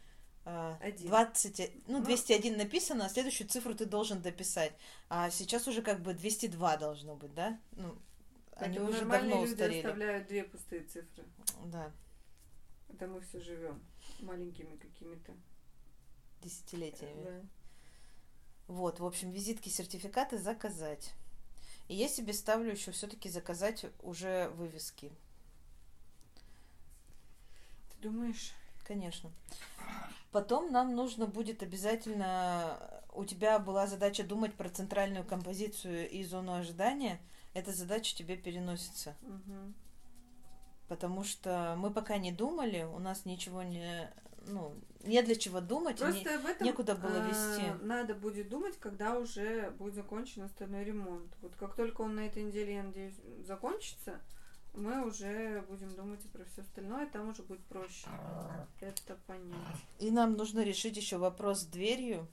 20, 0.44 1.88
ну, 1.88 2.02
201 2.02 2.52
ну, 2.52 2.58
написано, 2.58 3.04
а 3.04 3.08
следующую 3.10 3.48
цифру 3.48 3.74
ты 3.74 3.84
должен 3.84 4.22
дописать. 4.22 4.72
А 5.10 5.28
сейчас 5.28 5.68
уже 5.68 5.82
как 5.82 6.00
бы 6.00 6.14
202 6.14 6.76
должно 6.78 7.16
быть, 7.16 7.34
да? 7.34 7.58
Ну, 7.72 7.94
они 8.58 8.80
уже 8.80 9.04
давно 9.04 9.42
люди 9.42 9.52
устарели. 9.52 9.78
оставляют 9.78 10.28
две 10.28 10.44
пустые 10.44 10.82
цифры. 10.84 11.24
Да. 11.66 11.92
Это 12.88 13.06
мы 13.06 13.20
все 13.20 13.40
живем 13.40 13.80
маленькими 14.20 14.76
какими-то 14.76 15.32
десятилетиями. 16.42 17.24
Да. 17.24 17.42
Вот, 18.66 19.00
в 19.00 19.06
общем, 19.06 19.30
визитки, 19.30 19.68
сертификаты 19.68 20.38
заказать. 20.38 21.14
И 21.88 21.94
я 21.94 22.08
себе 22.08 22.32
ставлю 22.32 22.72
еще 22.72 22.92
все-таки 22.92 23.30
заказать 23.30 23.86
уже 24.02 24.50
вывески. 24.50 25.10
Ты 27.90 28.08
думаешь? 28.08 28.52
Конечно. 28.84 29.30
Потом 30.30 30.70
нам 30.70 30.94
нужно 30.94 31.26
будет 31.26 31.62
обязательно 31.62 32.98
у 33.18 33.24
тебя 33.24 33.58
была 33.58 33.86
задача 33.86 34.22
думать 34.22 34.54
про 34.54 34.68
центральную 34.68 35.24
композицию 35.24 36.08
и 36.08 36.22
зону 36.22 36.54
ожидания, 36.54 37.18
эта 37.54 37.72
задача 37.72 38.16
тебе 38.16 38.36
переносится. 38.36 39.16
Мгм. 39.22 39.74
Потому 40.88 41.22
что 41.22 41.74
мы 41.76 41.90
пока 41.90 42.16
не 42.16 42.32
думали, 42.32 42.82
у 42.82 42.98
нас 42.98 43.24
ничего 43.24 43.62
не... 43.62 44.10
Ну, 44.46 44.74
не 45.04 45.22
для 45.22 45.34
чего 45.34 45.60
думать. 45.60 46.00
и 46.00 46.04
не- 46.04 46.10
Просто 46.12 46.38
об 46.38 46.46
этом 46.46 46.66
некуда 46.66 46.94
было 46.94 47.22
а, 47.22 47.28
вести. 47.28 47.84
надо 47.84 48.14
будет 48.14 48.48
думать, 48.48 48.78
когда 48.78 49.18
уже 49.18 49.70
будет 49.72 49.94
закончен 49.94 50.42
остальной 50.44 50.84
ремонт. 50.84 51.30
Вот 51.42 51.54
как 51.56 51.74
только 51.74 52.00
он 52.00 52.14
на 52.14 52.20
этой 52.20 52.42
неделе, 52.44 52.76
я 52.76 52.82
надеюсь, 52.82 53.16
закончится, 53.46 54.20
мы 54.74 55.06
уже 55.06 55.62
будем 55.68 55.94
думать 55.94 56.24
и 56.24 56.28
про 56.28 56.44
все 56.44 56.62
остальное, 56.62 57.06
там 57.08 57.28
уже 57.28 57.42
будет 57.42 57.64
проще. 57.66 58.06
Это 58.80 59.16
понять. 59.26 59.76
И 59.98 60.10
нам 60.10 60.34
нужно 60.34 60.60
решить 60.60 60.96
еще 60.96 61.18
вопрос 61.18 61.60
с 61.60 61.66
дверью. 61.66 62.26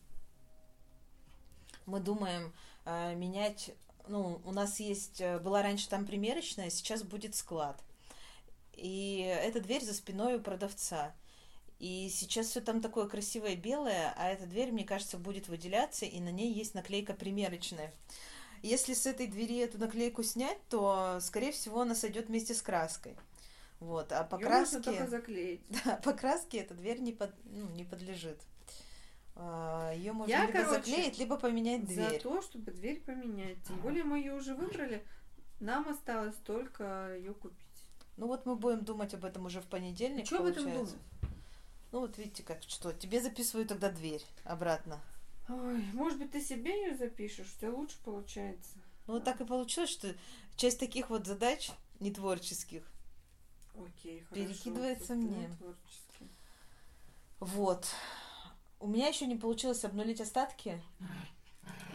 Мы 1.85 1.99
думаем 1.99 2.53
э, 2.85 3.15
менять. 3.15 3.75
Ну, 4.07 4.41
у 4.45 4.51
нас 4.51 4.79
есть 4.79 5.21
э, 5.21 5.39
была 5.39 5.61
раньше 5.61 5.89
там 5.89 6.05
примерочная, 6.05 6.69
сейчас 6.69 7.03
будет 7.03 7.35
склад. 7.35 7.81
И 8.73 9.19
эта 9.43 9.61
дверь 9.61 9.83
за 9.83 9.93
спиной 9.93 10.35
у 10.35 10.39
продавца. 10.41 11.13
И 11.79 12.09
сейчас 12.09 12.47
все 12.47 12.61
там 12.61 12.81
такое 12.81 13.07
красивое 13.07 13.55
белое, 13.55 14.13
а 14.17 14.29
эта 14.29 14.45
дверь, 14.45 14.71
мне 14.71 14.85
кажется, 14.85 15.17
будет 15.17 15.49
выделяться, 15.49 16.05
и 16.05 16.19
на 16.19 16.29
ней 16.29 16.53
есть 16.53 16.73
наклейка 16.73 17.13
примерочная. 17.13 17.93
Если 18.61 18.93
с 18.93 19.05
этой 19.05 19.27
двери 19.27 19.57
эту 19.59 19.77
наклейку 19.77 20.23
снять, 20.23 20.57
то, 20.69 21.19
скорее 21.21 21.51
всего, 21.51 21.81
она 21.81 21.93
сойдет 21.93 22.29
вместе 22.29 22.53
с 22.53 22.61
краской. 22.61 23.15
Вот, 23.79 24.11
а 24.11 24.23
покраски... 24.23 24.75
можно 24.75 24.91
только 24.91 25.07
заклеить. 25.07 25.61
Да, 25.85 25.97
покраске 25.97 26.59
эта 26.59 26.73
дверь 26.73 26.99
не, 26.99 27.11
под, 27.11 27.31
ну, 27.43 27.67
не 27.71 27.83
подлежит. 27.83 28.39
Ее 29.37 30.13
можно 30.13 30.31
Я, 30.31 30.45
либо 30.45 30.59
короче, 30.59 30.77
заклеить, 30.77 31.19
либо 31.19 31.37
поменять 31.37 31.81
За 31.87 32.07
дверь. 32.07 32.21
то, 32.21 32.41
чтобы 32.41 32.71
дверь 32.71 33.01
поменять. 33.01 33.57
Тем 33.67 33.77
более 33.81 34.03
мы 34.03 34.19
ее 34.19 34.33
уже 34.33 34.55
выбрали, 34.55 35.05
нам 35.59 35.87
осталось 35.89 36.35
только 36.45 37.15
ее 37.17 37.33
купить. 37.33 37.59
Ну 38.17 38.27
вот 38.27 38.45
мы 38.45 38.55
будем 38.55 38.85
думать 38.85 39.13
об 39.13 39.25
этом 39.25 39.45
уже 39.45 39.59
в 39.61 39.65
понедельник. 39.65 40.25
Что 40.25 40.37
об 40.39 40.45
этом 40.45 40.71
думать? 40.71 40.95
Ну 41.91 41.99
вот 41.99 42.17
видите, 42.17 42.43
как 42.43 42.63
что. 42.63 42.93
Тебе 42.93 43.21
записываю 43.21 43.67
тогда 43.67 43.91
дверь 43.91 44.23
обратно. 44.45 44.99
Ой, 45.49 45.83
может 45.93 46.17
быть, 46.17 46.31
ты 46.31 46.41
себе 46.41 46.71
ее 46.85 46.95
запишешь, 46.95 47.53
у 47.55 47.59
тебя 47.59 47.71
лучше 47.71 47.97
получается. 48.03 48.71
Ну 49.05 49.15
вот 49.15 49.23
так 49.23 49.39
и 49.41 49.45
получилось, 49.45 49.91
что 49.91 50.15
часть 50.55 50.79
таких 50.79 51.09
вот 51.09 51.27
задач 51.27 51.71
не 51.99 52.11
творческих. 52.11 52.83
Окей, 53.75 54.23
хорошо. 54.29 54.47
Перекидывается 54.47 55.13
мне. 55.13 55.49
Вот. 57.39 57.85
У 58.85 58.87
меня 58.87 59.07
еще 59.07 59.25
не 59.25 59.35
получилось 59.35 59.83
обнулить 59.83 60.21
остатки 60.21 60.79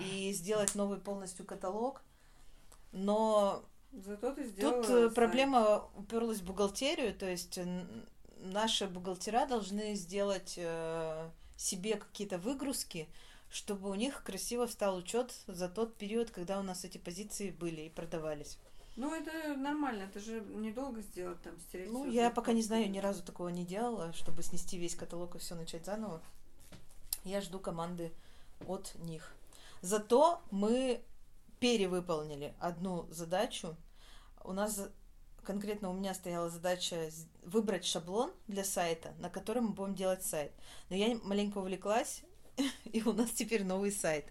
и 0.00 0.32
сделать 0.32 0.74
новый 0.74 0.98
полностью 0.98 1.46
каталог. 1.46 2.02
Но 2.90 3.62
Зато 3.92 4.34
ты 4.34 4.44
сделала 4.44 4.82
Тут 4.82 4.90
э, 4.90 5.10
проблема 5.10 5.84
уперлась 5.96 6.40
в 6.40 6.44
бухгалтерию, 6.44 7.14
то 7.14 7.30
есть 7.30 7.60
наши 8.38 8.88
бухгалтера 8.88 9.46
должны 9.46 9.94
сделать 9.94 10.54
э, 10.56 11.30
себе 11.56 11.94
какие-то 11.94 12.38
выгрузки, 12.38 13.08
чтобы 13.52 13.88
у 13.88 13.94
них 13.94 14.24
красиво 14.24 14.66
встал 14.66 14.96
учет 14.96 15.32
за 15.46 15.68
тот 15.68 15.94
период, 15.94 16.32
когда 16.32 16.58
у 16.58 16.64
нас 16.64 16.84
эти 16.84 16.98
позиции 16.98 17.52
были 17.52 17.82
и 17.82 17.88
продавались. 17.88 18.58
Ну, 18.96 19.14
это 19.14 19.54
нормально, 19.56 20.02
это 20.12 20.18
же 20.18 20.40
недолго 20.40 21.02
сделать, 21.02 21.40
там, 21.42 21.56
стереть. 21.60 21.92
Ну, 21.92 22.10
я 22.10 22.30
пока 22.30 22.52
не 22.52 22.62
знаю, 22.62 22.90
ни 22.90 22.98
разу 22.98 23.22
такого 23.22 23.46
не 23.50 23.64
делала, 23.64 24.12
чтобы 24.12 24.42
снести 24.42 24.76
весь 24.76 24.96
каталог 24.96 25.36
и 25.36 25.38
все 25.38 25.54
начать 25.54 25.86
заново. 25.86 26.20
Я 27.24 27.40
жду 27.40 27.58
команды 27.58 28.12
от 28.66 28.94
них. 28.96 29.34
Зато 29.82 30.40
мы 30.50 31.02
перевыполнили 31.58 32.54
одну 32.58 33.06
задачу. 33.10 33.76
У 34.42 34.52
нас 34.52 34.88
конкретно 35.44 35.90
у 35.90 35.94
меня 35.94 36.14
стояла 36.14 36.50
задача 36.50 37.10
выбрать 37.44 37.84
шаблон 37.84 38.32
для 38.46 38.64
сайта, 38.64 39.12
на 39.18 39.30
котором 39.30 39.66
мы 39.66 39.72
будем 39.72 39.94
делать 39.94 40.22
сайт. 40.22 40.52
Но 40.88 40.96
я 40.96 41.18
маленько 41.22 41.58
увлеклась, 41.58 42.22
и 42.84 43.02
у 43.02 43.12
нас 43.12 43.30
теперь 43.30 43.64
новый 43.64 43.92
сайт. 43.92 44.26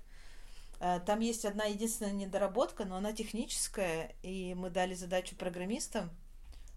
А, 0.79 0.99
Там 0.99 1.19
есть 1.19 1.45
одна 1.45 1.65
единственная 1.65 2.13
недоработка, 2.13 2.85
но 2.85 2.95
она 2.95 3.11
техническая, 3.13 4.15
и 4.23 4.53
мы 4.53 4.69
дали 4.69 4.93
задачу 4.93 5.35
программистам, 5.35 6.09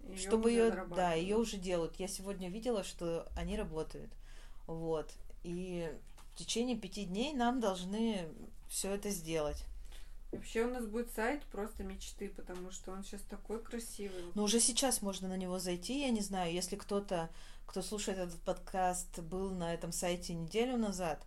Её 0.08 0.18
чтобы 0.18 0.50
ее, 0.50 0.86
да, 0.94 1.14
ее 1.14 1.36
уже 1.36 1.56
делают. 1.56 1.96
Я 1.96 2.08
сегодня 2.08 2.48
видела, 2.48 2.82
что 2.82 3.28
они 3.36 3.56
работают. 3.56 4.10
Вот. 4.66 5.12
И 5.42 5.90
в 6.34 6.38
течение 6.38 6.76
пяти 6.76 7.04
дней 7.04 7.32
нам 7.34 7.60
должны 7.60 8.28
все 8.68 8.92
это 8.92 9.10
сделать. 9.10 9.64
Вообще 10.32 10.64
у 10.64 10.70
нас 10.70 10.86
будет 10.86 11.12
сайт 11.12 11.42
просто 11.52 11.84
мечты, 11.84 12.30
потому 12.30 12.70
что 12.70 12.92
он 12.92 13.04
сейчас 13.04 13.20
такой 13.22 13.62
красивый. 13.62 14.24
Но 14.34 14.44
уже 14.44 14.60
сейчас 14.60 15.02
можно 15.02 15.28
на 15.28 15.36
него 15.36 15.58
зайти, 15.58 16.00
я 16.00 16.10
не 16.10 16.22
знаю, 16.22 16.54
если 16.54 16.76
кто-то, 16.76 17.28
кто 17.66 17.82
слушает 17.82 18.18
этот 18.18 18.40
подкаст, 18.40 19.18
был 19.18 19.50
на 19.50 19.74
этом 19.74 19.92
сайте 19.92 20.32
неделю 20.32 20.78
назад 20.78 21.22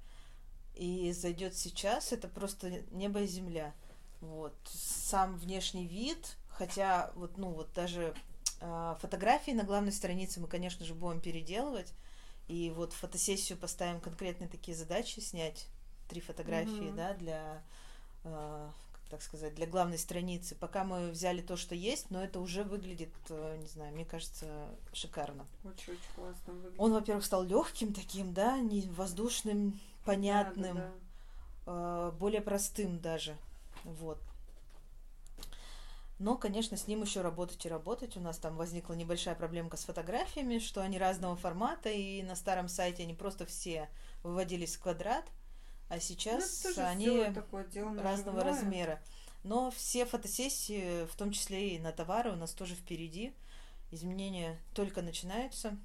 и 0.76 1.12
зайдет 1.12 1.56
сейчас, 1.56 2.12
это 2.14 2.28
просто 2.28 2.82
небо 2.92 3.22
и 3.22 3.28
земля. 3.28 3.76
Вот. 4.22 4.56
Сам 4.66 5.38
внешний 5.38 5.86
вид, 5.86 6.38
хотя 6.50 7.12
вот, 7.16 7.38
ну, 7.38 7.52
вот 7.52 7.72
даже 7.74 8.16
э, 8.60 8.96
фотографии 9.00 9.52
на 9.52 9.64
главной 9.64 9.92
странице 9.92 10.40
мы, 10.40 10.48
конечно 10.48 10.84
же, 10.84 10.96
будем 10.96 11.22
переделывать. 11.22 11.94
И 12.48 12.70
вот 12.70 12.94
в 12.94 12.98
фотосессию 12.98 13.58
поставим 13.58 14.00
конкретные 14.00 14.48
такие 14.48 14.78
задачи, 14.78 15.20
снять 15.20 15.68
три 16.08 16.22
фотографии, 16.22 16.86
Мгм. 16.90 16.96
да, 16.96 17.14
для, 17.16 17.64
э, 18.24 18.70
так 19.10 19.22
сказать, 19.22 19.56
для 19.56 19.66
главной 19.66 19.98
страницы. 19.98 20.56
Пока 20.56 20.84
мы 20.84 21.10
взяли 21.10 21.42
то, 21.42 21.58
что 21.58 21.74
есть, 21.74 22.12
но 22.12 22.24
это 22.24 22.40
уже 22.40 22.64
выглядит, 22.64 23.10
э, 23.30 23.58
не 23.58 23.68
знаю, 23.68 23.94
мне 23.94 24.06
кажется, 24.06 24.68
шикарно. 24.94 25.48
Очень-очень 25.64 26.14
классно 26.16 26.54
выглядит. 26.54 26.80
Он, 26.80 26.94
во-первых, 26.94 27.26
стал 27.26 27.44
легким 27.44 27.94
таким, 27.94 28.34
да, 28.34 28.60
не 28.60 28.82
воздушным, 28.82 29.80
понятным, 30.06 30.76
Да, 30.78 30.92
да, 31.66 32.08
э, 32.08 32.12
более 32.20 32.42
простым 32.42 33.00
даже. 33.00 33.36
Вот. 33.84 34.20
Но, 36.18 36.38
конечно, 36.38 36.78
с 36.78 36.88
ним 36.88 37.02
еще 37.02 37.22
работать 37.22 37.66
и 37.66 37.70
работать. 37.70 38.16
У 38.16 38.22
нас 38.22 38.38
там 38.38 38.56
возникла 38.56 38.94
небольшая 38.94 39.36
проблемка 39.36 39.76
с 39.76 39.84
фотографиями, 39.84 40.60
что 40.60 40.82
они 40.82 40.98
разного 40.98 41.36
формата, 41.36 41.90
и 41.90 42.24
на 42.24 42.36
старом 42.36 42.70
сайте 42.70 43.04
они 43.04 43.14
просто 43.14 43.46
все 43.46 43.90
выводились 44.24 44.78
в 44.78 44.82
квадрат, 44.82 45.26
а 45.90 45.96
Ну, 45.96 46.02
сейчас 46.02 46.62
тоже 46.62 46.82
они 46.82 47.32
такое 47.34 47.66
дело 47.66 48.02
разного 48.02 48.44
размера. 48.44 49.02
Но 49.44 49.70
все 49.72 50.06
фотосессии, 50.06 51.06
в 51.06 51.16
том 51.16 51.32
числе 51.32 51.76
и 51.76 51.80
на 51.80 51.92
товары, 51.92 52.32
у 52.32 52.36
нас 52.36 52.54
тоже 52.54 52.76
впереди. 52.76 53.34
Изменения 53.92 54.60
только 54.74 55.02
начинаются. 55.02 55.78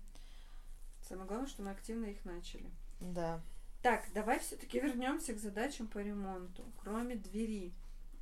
Самое 1.07 1.27
главное, 1.29 1.49
что 1.49 1.63
мы 1.63 1.71
активно 1.71 2.07
их 2.07 2.25
начали. 2.25 2.71
Да. 3.01 3.43
Так, 3.83 4.07
давай 4.15 4.39
все-таки 4.39 4.81
вернемся 4.81 5.35
к 5.35 5.39
задачам 5.39 5.89
по 5.89 5.99
ремонту. 5.99 6.65
Кроме 6.83 7.17
двери, 7.17 7.75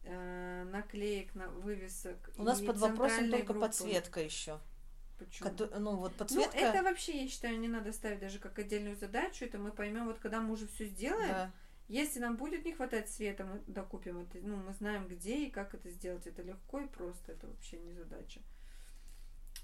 э, 0.05 0.65
наклеек, 0.65 1.35
на 1.35 1.49
вывесок. 1.49 2.31
У 2.37 2.43
нас 2.43 2.61
под 2.61 2.79
вопросом 2.79 3.31
только 3.31 3.53
группы. 3.53 3.67
подсветка 3.67 4.21
еще. 4.21 4.59
Почему? 5.19 5.51
Ну, 5.79 5.97
вот 5.97 6.13
Ну, 6.13 6.19
подсветка. 6.19 6.59
это 6.59 6.83
вообще, 6.83 7.23
я 7.23 7.29
считаю, 7.29 7.59
не 7.59 7.69
надо 7.69 7.93
ставить 7.93 8.21
даже 8.21 8.39
как 8.39 8.59
отдельную 8.59 8.97
задачу. 8.97 9.45
Это 9.45 9.59
мы 9.59 9.73
поймем, 9.73 10.07
вот 10.07 10.19
когда 10.19 10.41
мы 10.41 10.53
уже 10.53 10.67
все 10.69 10.87
сделаем. 10.87 11.29
да. 11.29 11.53
Если 11.89 12.21
нам 12.21 12.37
будет 12.37 12.67
не 12.67 12.75
хватать 12.75 13.11
света, 13.11 13.45
мы 13.45 13.63
докупим 13.67 14.19
это. 14.19 14.39
Ну, 14.43 14.57
мы 14.57 14.75
знаем, 14.75 15.09
где 15.09 15.47
и 15.47 15.51
как 15.51 15.75
это 15.75 15.91
сделать. 15.91 16.27
Это 16.27 16.43
легко 16.43 16.81
и 16.81 16.87
просто. 16.87 17.33
Это 17.33 17.47
вообще 17.47 17.79
не 17.79 17.93
задача. 17.95 18.41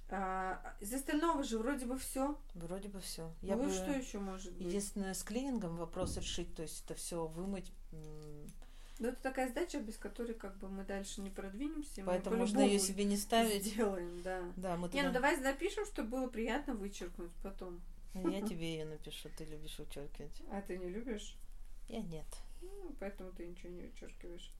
А, 0.08 0.74
из 0.80 0.92
остального 0.92 1.42
же 1.42 1.58
вроде 1.58 1.86
бы 1.86 1.98
все. 1.98 2.38
Вроде 2.54 2.88
бы 2.88 3.00
все. 3.00 3.30
Я 3.42 3.56
ну, 3.56 3.64
бы 3.64 3.70
что 3.70 3.90
еще 3.90 4.18
может 4.18 4.52
быть? 4.54 4.66
единственное 4.66 5.12
с 5.12 5.22
клинингом 5.22 5.76
вопрос 5.76 6.16
решить, 6.16 6.54
то 6.54 6.62
есть 6.62 6.84
это 6.84 6.94
все 6.94 7.26
вымыть. 7.26 7.72
М, 9.04 9.10
Ну, 9.10 9.12
это 9.12 9.22
такая 9.22 9.48
задача, 9.48 9.80
без 9.80 9.96
которой 9.96 10.34
как 10.34 10.56
бы 10.58 10.68
мы 10.68 10.84
дальше 10.84 11.20
не 11.20 11.30
продвинемся. 11.30 12.02
Поэтому 12.04 12.36
можно 12.36 12.60
ее 12.60 12.78
себе 12.78 13.04
не 13.04 13.16
ставить. 13.16 13.64
Сделаем, 13.64 14.22
да. 14.22 14.42
Да, 14.56 14.76
мы 14.76 14.88
Не, 14.88 15.02
ну 15.02 15.08
туда- 15.08 15.20
давай 15.20 15.36
напишем, 15.38 15.84
чтобы 15.86 16.08
было 16.10 16.28
приятно 16.28 16.74
вычеркнуть 16.74 17.32
потом. 17.42 17.80
Ну, 18.14 18.30
Я 18.30 18.42
тебе 18.42 18.74
ее 18.76 18.84
напишу, 18.84 19.28
ты 19.36 19.44
любишь 19.44 19.78
вычеркивать. 19.78 20.42
А 20.50 20.62
ты 20.62 20.78
не 20.78 20.88
любишь? 20.88 21.36
Я 21.88 22.00
нет. 22.00 22.26
Ну, 22.62 22.94
поэтому 23.00 23.32
ты 23.32 23.46
ничего 23.46 23.70
не 23.70 23.82
вычеркиваешь. 23.82 24.50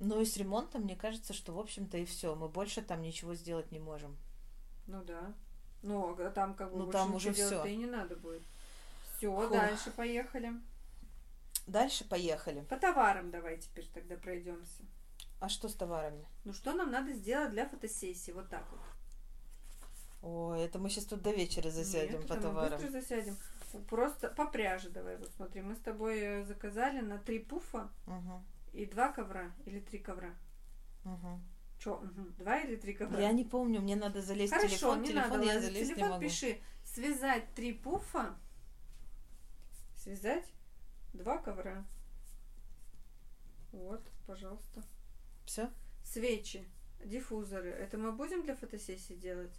Ну 0.00 0.20
и 0.20 0.24
с 0.24 0.36
ремонтом, 0.36 0.82
мне 0.82 0.96
кажется, 0.96 1.32
что 1.32 1.52
в 1.52 1.58
общем-то 1.58 1.98
и 1.98 2.04
все. 2.04 2.34
Мы 2.34 2.48
больше 2.48 2.82
там 2.82 3.02
ничего 3.02 3.34
сделать 3.34 3.70
не 3.70 3.78
можем. 3.78 4.16
Ну 4.86 5.02
да. 5.04 5.32
Ну, 5.82 6.16
а 6.18 6.30
там 6.30 6.54
как 6.54 6.72
бы 6.72 6.78
Ну, 6.78 6.84
больше 6.86 6.98
там 6.98 7.14
ничего 7.14 7.30
уже 7.30 7.34
делать-то 7.34 7.68
и 7.68 7.76
не 7.76 7.86
надо 7.86 8.16
будет. 8.16 8.42
Все, 9.16 9.48
дальше 9.50 9.90
поехали. 9.92 10.52
Дальше 11.66 12.04
поехали. 12.06 12.60
По 12.62 12.76
товарам 12.76 13.30
давай 13.30 13.58
теперь 13.58 13.88
тогда 13.92 14.16
пройдемся. 14.16 14.82
А 15.40 15.48
что 15.48 15.68
с 15.68 15.74
товарами? 15.74 16.26
Ну, 16.44 16.52
что 16.52 16.72
нам 16.72 16.90
надо 16.90 17.12
сделать 17.12 17.50
для 17.50 17.68
фотосессии? 17.68 18.32
Вот 18.32 18.48
так 18.48 18.66
вот. 18.70 18.80
Ой, 20.22 20.62
это 20.62 20.78
мы 20.78 20.88
сейчас 20.88 21.04
тут 21.04 21.22
до 21.22 21.30
вечера 21.32 21.70
засядем 21.70 22.20
Нет, 22.20 22.28
по 22.28 22.32
это 22.34 22.48
мы 22.48 22.54
товарам. 22.54 22.80
быстро 22.80 22.90
засядем. 22.90 23.36
Просто 23.90 24.28
по 24.28 24.46
пряже 24.46 24.88
давай 24.90 25.16
вот 25.18 25.30
смотри. 25.36 25.60
Мы 25.62 25.74
с 25.74 25.80
тобой 25.80 26.18
э, 26.20 26.44
заказали 26.44 27.00
на 27.00 27.18
три 27.18 27.40
пуфа 27.40 27.90
Мгм. 28.06 28.44
и 28.72 28.86
два 28.86 29.10
ковра 29.12 29.52
или 29.66 29.80
три 29.80 29.98
ковра. 29.98 30.34
Мгм. 31.04 31.42
Чё, 31.78 31.98
мгм, 31.98 32.34
два 32.38 32.60
или 32.60 32.76
три 32.76 32.94
ковра? 32.94 33.20
Я 33.20 33.32
не 33.32 33.44
помню, 33.44 33.80
мне 33.80 33.96
надо 33.96 34.22
залезть 34.22 34.52
в 34.52 34.56
Хорошо, 34.56 34.68
телефон. 34.76 35.02
не 35.02 35.08
телефон 35.08 35.30
надо 35.30 35.44
я 35.44 35.60
залезть 35.60 35.88
Телефон 35.88 36.04
не 36.04 36.08
могу. 36.10 36.22
пиши. 36.22 36.58
Связать 36.84 37.52
три 37.54 37.72
пуфа. 37.72 38.36
Связать 39.96 40.44
два 41.14 41.38
ковра. 41.38 41.84
Вот, 43.72 44.02
пожалуйста. 44.26 44.82
Все? 45.46 45.70
Свечи, 46.04 46.64
диффузоры. 47.04 47.70
Это 47.70 47.98
мы 47.98 48.12
будем 48.12 48.42
для 48.42 48.54
фотосессии 48.54 49.14
делать? 49.14 49.54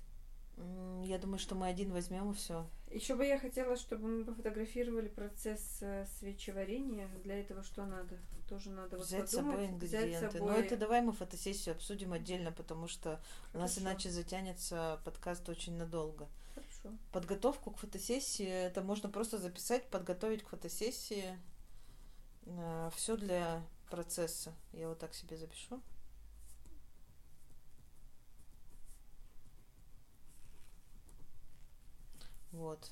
Я 1.03 1.17
думаю, 1.17 1.37
что 1.37 1.53
мы 1.55 1.67
один 1.67 1.91
возьмем 1.91 2.31
и 2.31 2.33
все. 2.33 2.65
Еще 2.89 3.15
бы 3.15 3.25
я 3.25 3.37
хотела, 3.37 3.75
чтобы 3.75 4.07
мы 4.07 4.23
пофотографировали 4.23 5.09
процесс 5.09 5.79
э, 5.81 6.05
свечеварения. 6.17 7.09
Для 7.25 7.41
этого 7.41 7.61
что 7.61 7.85
надо? 7.85 8.17
Тоже 8.47 8.69
надо 8.69 8.95
вот 8.97 9.05
Взять 9.05 9.29
с 9.29 9.33
подумать, 9.35 9.55
собой 9.69 9.77
взять 9.79 9.91
с 9.91 10.05
ингредиенты. 10.05 10.37
собой- 10.37 10.51
Но 10.53 10.57
это 10.57 10.77
давай 10.77 11.01
мы 11.01 11.11
фотосессию 11.11 11.75
обсудим 11.75 12.13
отдельно, 12.13 12.53
потому 12.53 12.87
что 12.87 13.21
у 13.53 13.57
нас 13.57 13.73
Хорошо. 13.75 13.81
иначе 13.81 14.09
затянется 14.11 15.01
подкаст 15.03 15.49
очень 15.49 15.75
надолго. 15.75 16.29
Хорошо. 16.85 16.97
Подготовку 17.11 17.71
к 17.71 17.77
фотосессии, 17.77 18.45
это 18.45 18.81
можно 18.81 19.09
просто 19.09 19.37
записать, 19.37 19.89
подготовить 19.89 20.43
к 20.43 20.49
фотосессии. 20.49 21.39
Все 22.95 23.17
для 23.17 23.65
процесса. 23.89 24.53
Я 24.71 24.89
вот 24.89 24.99
так 24.99 25.13
себе 25.13 25.37
запишу. 25.37 25.81
Вот. 32.51 32.91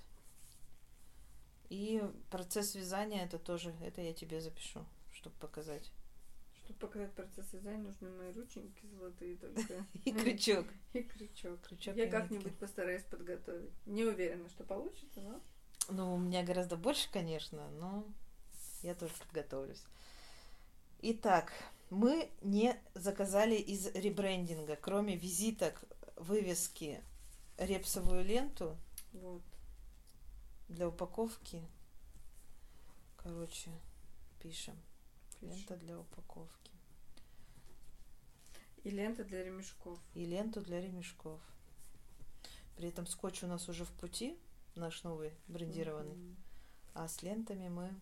И 1.69 2.03
процесс 2.29 2.75
вязания 2.75 3.23
это 3.23 3.39
тоже, 3.39 3.73
это 3.81 4.01
я 4.01 4.13
тебе 4.13 4.41
запишу, 4.41 4.85
чтобы 5.11 5.35
показать. 5.37 5.91
Чтобы 6.63 6.79
показать 6.79 7.13
процесс 7.13 7.51
вязания, 7.51 7.83
нужны 7.83 8.09
мои 8.09 8.31
рученьки 8.31 8.85
золотые 8.87 9.37
только. 9.37 9.85
И 10.05 10.11
крючок. 10.11 10.65
И 10.93 11.03
крючок. 11.03 11.61
Крючок 11.61 11.95
Я 11.95 12.09
как-нибудь 12.09 12.57
постараюсь 12.57 13.03
подготовить. 13.03 13.71
Не 13.85 14.05
уверена, 14.05 14.47
что 14.49 14.63
получится, 14.63 15.19
но... 15.19 15.41
Ну, 15.89 16.15
у 16.15 16.17
меня 16.17 16.43
гораздо 16.43 16.77
больше, 16.77 17.11
конечно, 17.11 17.69
но 17.71 18.05
я 18.81 18.95
тоже 18.95 19.13
подготовлюсь. 19.19 19.83
Итак, 21.01 21.51
мы 21.89 22.31
не 22.41 22.79
заказали 22.93 23.55
из 23.55 23.87
ребрендинга, 23.93 24.77
кроме 24.77 25.17
визиток, 25.17 25.83
вывески, 26.15 27.03
репсовую 27.57 28.23
ленту 28.23 28.77
Вот. 29.11 29.43
для 30.69 30.87
упаковки. 30.87 31.61
Короче, 33.17 33.71
пишем. 34.41 34.75
Лента 35.43 35.75
для 35.77 35.99
упаковки. 35.99 36.71
И 38.83 38.89
лента 38.89 39.23
для 39.23 39.43
ремешков. 39.43 39.99
И 40.13 40.25
ленту 40.25 40.61
для 40.61 40.81
ремешков. 40.81 41.39
При 42.75 42.89
этом 42.89 43.05
скотч 43.07 43.43
у 43.43 43.47
нас 43.47 43.69
уже 43.69 43.85
в 43.85 43.91
пути, 43.91 44.37
наш 44.75 45.03
новый 45.03 45.31
брендированный. 45.47 46.15
Мгм. 46.15 46.35
А 46.93 47.07
с 47.07 47.21
лентами 47.23 47.69
мы, 47.69 47.93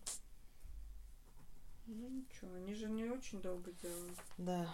Ну 1.87 2.07
ничего, 2.09 2.53
они 2.55 2.73
же 2.73 2.87
не 2.89 3.05
очень 3.05 3.41
долго 3.41 3.71
делают. 3.73 4.17
да, 4.37 4.73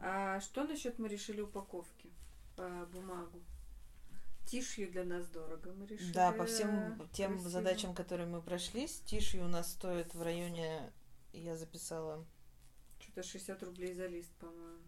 А 0.00 0.40
что 0.40 0.64
насчет 0.64 0.98
мы 0.98 1.08
решили 1.08 1.40
упаковки 1.40 2.10
по 2.56 2.86
бумагу? 2.92 3.40
Тишью 4.46 4.90
для 4.90 5.04
нас 5.04 5.26
дорого, 5.28 5.72
мы 5.72 5.86
решили. 5.86 6.12
Да, 6.12 6.32
по 6.32 6.44
всем 6.46 6.98
тем 7.12 7.32
красиво. 7.32 7.50
задачам, 7.50 7.94
которые 7.94 8.26
мы 8.28 8.42
прошли, 8.42 8.86
стиши 8.88 9.38
у 9.40 9.48
нас 9.48 9.72
стоит 9.72 10.14
в 10.14 10.22
районе, 10.22 10.92
я 11.40 11.56
записала, 11.56 12.24
Что-то 12.98 13.22
60 13.22 13.62
рублей 13.62 13.94
за 13.94 14.06
лист, 14.06 14.32
по-моему. 14.40 14.82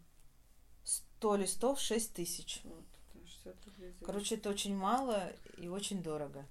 100 0.83 1.35
листов 1.35 1.79
6 1.79 2.13
тысяч. 2.13 2.61
Вот, 2.63 2.83
да, 3.13 3.27
60 3.27 3.65
рублей 3.65 3.91
за 3.91 4.05
Короче, 4.05 4.35
это 4.35 4.49
очень 4.49 4.75
мало 4.75 5.31
и 5.57 5.67
очень 5.67 6.01
дорого. 6.01 6.45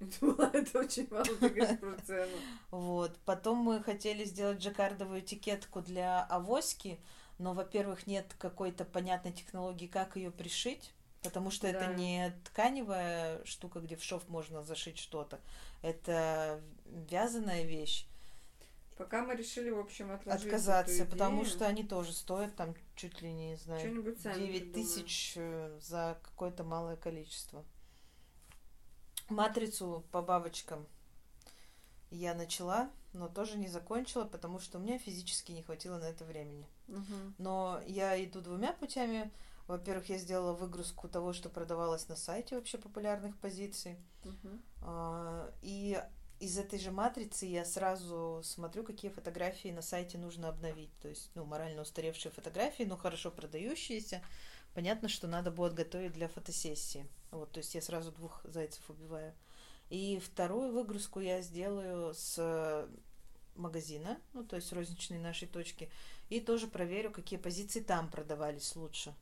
это 0.00 0.78
очень 0.78 1.08
мало, 1.10 1.24
ты 1.24 1.48
говоришь 1.48 1.78
про 1.78 1.96
цену. 2.02 2.36
Вот. 2.70 3.18
Потом 3.26 3.58
мы 3.58 3.82
хотели 3.82 4.24
сделать 4.24 4.58
джаккардовую 4.58 5.20
этикетку 5.20 5.82
для 5.82 6.22
авоськи, 6.24 6.98
но, 7.38 7.52
во-первых, 7.52 8.06
нет 8.06 8.34
какой-то 8.38 8.84
понятной 8.84 9.32
технологии, 9.32 9.86
как 9.86 10.16
ее 10.16 10.30
пришить. 10.30 10.92
Потому 11.22 11.50
что 11.50 11.66
это 11.66 11.80
Да. 11.86 11.94
не 11.94 12.32
тканевая 12.46 13.44
штука, 13.44 13.80
где 13.80 13.94
в 13.96 14.02
шов 14.02 14.26
можно 14.28 14.62
зашить 14.62 14.98
что-то. 14.98 15.38
Это 15.82 16.62
вязаная 16.86 17.64
вещь. 17.64 18.06
Пока 19.00 19.24
мы 19.24 19.34
решили, 19.34 19.70
в 19.70 19.78
общем, 19.78 20.10
отложить 20.12 20.44
отказаться, 20.44 21.04
эту 21.04 21.12
потому 21.12 21.42
идею. 21.42 21.50
что 21.56 21.66
они 21.66 21.84
тоже 21.84 22.12
стоят 22.12 22.54
там 22.54 22.74
чуть 22.96 23.22
ли 23.22 23.32
не, 23.32 23.56
знаю, 23.56 23.80
Что-нибудь 23.80 24.20
сами 24.20 24.34
9 24.34 24.50
придумаем. 24.50 24.72
тысяч 24.74 25.32
э, 25.36 25.78
за 25.80 26.18
какое-то 26.22 26.64
малое 26.64 26.96
количество. 26.96 27.64
Матрицу 29.30 30.04
по 30.12 30.20
бабочкам 30.20 30.86
я 32.10 32.34
начала, 32.34 32.90
но 33.14 33.28
тоже 33.28 33.56
не 33.56 33.68
закончила, 33.68 34.26
потому 34.26 34.58
что 34.58 34.76
у 34.76 34.82
меня 34.82 34.98
физически 34.98 35.52
не 35.52 35.62
хватило 35.62 35.98
на 35.98 36.04
это 36.04 36.26
времени. 36.26 36.68
Мгм. 36.88 37.34
Но 37.38 37.80
я 37.86 38.22
иду 38.22 38.42
двумя 38.42 38.74
путями. 38.74 39.30
Во-первых, 39.66 40.10
я 40.10 40.18
сделала 40.18 40.52
выгрузку 40.52 41.08
того, 41.08 41.32
что 41.32 41.48
продавалось 41.48 42.06
на 42.08 42.16
сайте 42.16 42.54
вообще 42.56 42.76
популярных 42.76 43.38
позиций. 43.38 43.96
А, 44.82 45.50
И 45.62 45.98
из 46.40 46.58
этой 46.58 46.78
же 46.78 46.90
матрицы 46.90 47.44
я 47.46 47.64
сразу 47.64 48.40
смотрю, 48.42 48.82
какие 48.82 49.10
фотографии 49.10 49.68
на 49.68 49.82
сайте 49.82 50.18
нужно 50.18 50.48
обновить. 50.48 50.90
То 51.00 51.08
есть, 51.08 51.30
ну, 51.34 51.44
морально 51.44 51.82
устаревшие 51.82 52.32
фотографии, 52.32 52.84
но 52.84 52.96
хорошо 52.96 53.30
продающиеся. 53.30 54.22
Понятно, 54.74 55.08
что 55.08 55.28
надо 55.28 55.50
будет 55.50 55.74
готовить 55.74 56.12
для 56.12 56.28
фотосессии. 56.28 57.06
Вот, 57.30 57.52
то 57.52 57.58
есть 57.58 57.74
я 57.74 57.82
сразу 57.82 58.10
двух 58.10 58.40
зайцев 58.44 58.88
убиваю. 58.88 59.34
И 59.90 60.18
вторую 60.18 60.72
выгрузку 60.72 61.20
я 61.20 61.42
сделаю 61.42 62.14
с 62.14 62.88
магазина, 63.56 64.18
ну, 64.32 64.44
то 64.44 64.56
есть 64.56 64.72
розничной 64.72 65.18
нашей 65.18 65.46
точки, 65.46 65.90
и 66.30 66.40
тоже 66.40 66.68
проверю, 66.68 67.10
какие 67.10 67.38
позиции 67.38 67.80
там 67.80 68.08
продавались 68.08 68.74
лучше. 68.76 69.14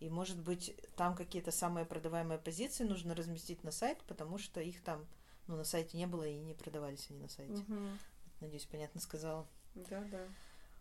И, 0.00 0.10
может 0.10 0.38
быть, 0.38 0.74
там 0.96 1.14
какие-то 1.14 1.52
самые 1.52 1.86
продаваемые 1.86 2.38
позиции 2.38 2.84
нужно 2.84 3.14
разместить 3.14 3.62
на 3.62 3.70
сайт, 3.70 4.02
потому 4.08 4.38
что 4.38 4.60
их 4.60 4.82
там, 4.82 5.06
ну, 5.46 5.56
на 5.56 5.64
сайте 5.64 5.96
не 5.96 6.06
было 6.06 6.24
и 6.26 6.36
не 6.36 6.54
продавались 6.54 7.06
они 7.10 7.20
на 7.20 7.28
сайте. 7.28 7.62
Мгм. 7.68 7.98
Надеюсь, 8.40 8.66
понятно 8.66 9.00
сказала. 9.00 9.46
Да, 9.74 10.00
да. 10.10 10.26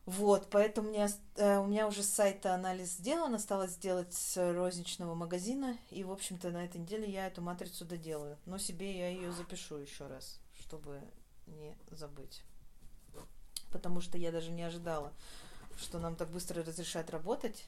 Вот, 0.06 0.50
поэтому 0.52 0.90
у 0.90 0.92
меня, 0.92 1.10
э, 1.36 1.58
у 1.58 1.66
меня 1.66 1.88
уже 1.88 2.04
с 2.04 2.10
сайта 2.10 2.54
анализ 2.54 2.92
сделан, 2.92 3.34
осталось 3.34 3.72
сделать 3.72 4.14
с 4.14 4.38
розничного 4.54 5.16
магазина, 5.16 5.78
и, 5.90 6.04
в 6.04 6.12
общем-то, 6.12 6.52
на 6.52 6.64
этой 6.66 6.80
неделе 6.80 7.10
я 7.12 7.26
эту 7.26 7.42
матрицу 7.42 7.86
доделаю. 7.86 8.38
Но 8.46 8.60
себе 8.60 8.96
я 8.96 9.10
ее 9.10 9.32
запишу 9.32 9.78
еще 9.78 10.06
раз, 10.06 10.40
чтобы 10.60 11.02
не 11.48 11.76
забыть. 11.90 12.44
Потому 13.72 14.00
что 14.00 14.18
я 14.18 14.32
даже 14.32 14.52
не 14.52 14.62
ожидала, 14.62 15.12
что 15.76 15.98
нам 16.00 16.16
так 16.16 16.30
быстро 16.30 16.64
разрешат 16.64 17.10
работать. 17.10 17.66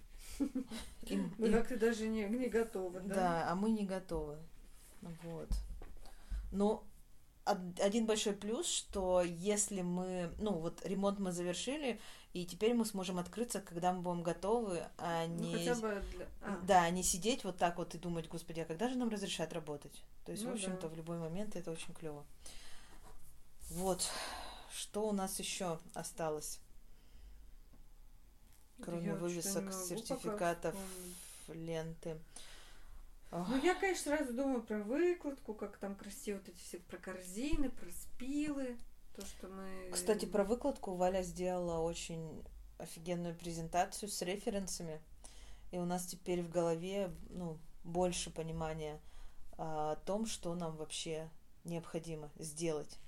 Мы 0.38 1.48
и- 1.48 1.52
как-то 1.52 1.76
даже 1.76 2.08
не, 2.08 2.26
готовы, 2.48 3.00
да? 3.00 3.14
да, 3.14 3.50
а 3.50 3.54
мы 3.54 3.70
не 3.70 3.86
готовы. 3.86 4.36
Вот. 5.22 5.48
Но 6.52 6.84
од- 7.44 7.80
один 7.80 8.06
большой 8.06 8.34
плюс, 8.34 8.66
что 8.66 9.22
если 9.22 9.82
мы, 9.82 10.32
ну 10.38 10.52
вот 10.52 10.84
ремонт 10.84 11.18
мы 11.18 11.32
завершили, 11.32 12.00
и 12.34 12.44
теперь 12.44 12.74
мы 12.74 12.84
сможем 12.84 13.18
открыться, 13.18 13.60
когда 13.60 13.92
мы 13.92 14.02
будем 14.02 14.22
готовы, 14.22 14.86
а 14.98 15.26
Ну, 15.26 15.34
не, 15.42 15.74
бы 15.74 16.02
для... 16.12 16.26
а, 16.42 16.60
да, 16.66 16.90
не 16.90 17.02
сидеть 17.02 17.44
вот 17.44 17.56
так 17.56 17.78
вот 17.78 17.94
и 17.94 17.98
думать, 17.98 18.28
господи, 18.28 18.60
а 18.60 18.64
когда 18.64 18.88
же 18.88 18.96
нам 18.96 19.08
разрешат 19.08 19.52
работать? 19.52 20.02
То 20.24 20.32
есть, 20.32 20.44
Ну 20.44 20.50
в 20.50 20.54
общем-то, 20.54 20.82
да. 20.82 20.88
в 20.88 20.96
любой 20.96 21.18
момент 21.18 21.56
это 21.56 21.70
очень 21.70 21.94
клево. 21.94 22.24
Вот. 23.70 24.08
Что 24.72 25.08
у 25.08 25.12
нас 25.12 25.38
еще 25.38 25.78
осталось? 25.94 26.60
Кроме 28.82 29.06
я 29.08 29.14
вывесок, 29.14 29.72
сертификатов, 29.72 30.74
ленты. 31.48 32.18
Ну, 33.30 33.62
я, 33.62 33.74
конечно, 33.74 34.16
сразу 34.16 34.32
думаю 34.32 34.62
про 34.62 34.78
выкладку, 34.78 35.54
как 35.54 35.76
там 35.76 35.94
красиво 35.94 36.38
вот 36.38 36.48
эти 36.48 36.58
все 36.58 36.78
про 36.78 36.96
корзины, 36.96 37.70
про 37.70 37.90
спилы, 37.90 38.78
то, 39.14 39.26
что 39.26 39.48
мы... 39.48 39.90
Кстати, 39.92 40.24
про 40.24 40.44
выкладку 40.44 40.94
Валя 40.94 41.22
сделала 41.22 41.80
очень 41.80 42.42
офигенную 42.78 43.34
презентацию 43.34 44.08
с 44.08 44.22
референсами. 44.22 45.00
И 45.72 45.78
у 45.78 45.84
нас 45.84 46.06
теперь 46.06 46.42
в 46.42 46.48
голове 46.48 47.10
ну, 47.28 47.58
больше 47.84 48.30
понимания 48.30 49.00
а, 49.58 49.92
о 49.92 49.96
том, 49.96 50.24
что 50.26 50.54
нам 50.54 50.76
вообще 50.76 51.28
необходимо 51.64 52.30
сделать. 52.38 52.98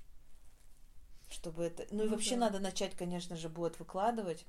Чтобы 1.30 1.64
это. 1.64 1.86
Ну 1.90 2.02
и 2.02 2.06
Ну 2.06 2.10
вообще 2.10 2.34
да. 2.34 2.42
надо 2.42 2.58
начать, 2.58 2.94
конечно 2.94 3.36
же, 3.36 3.48
будет 3.48 3.78
выкладывать. 3.78 4.44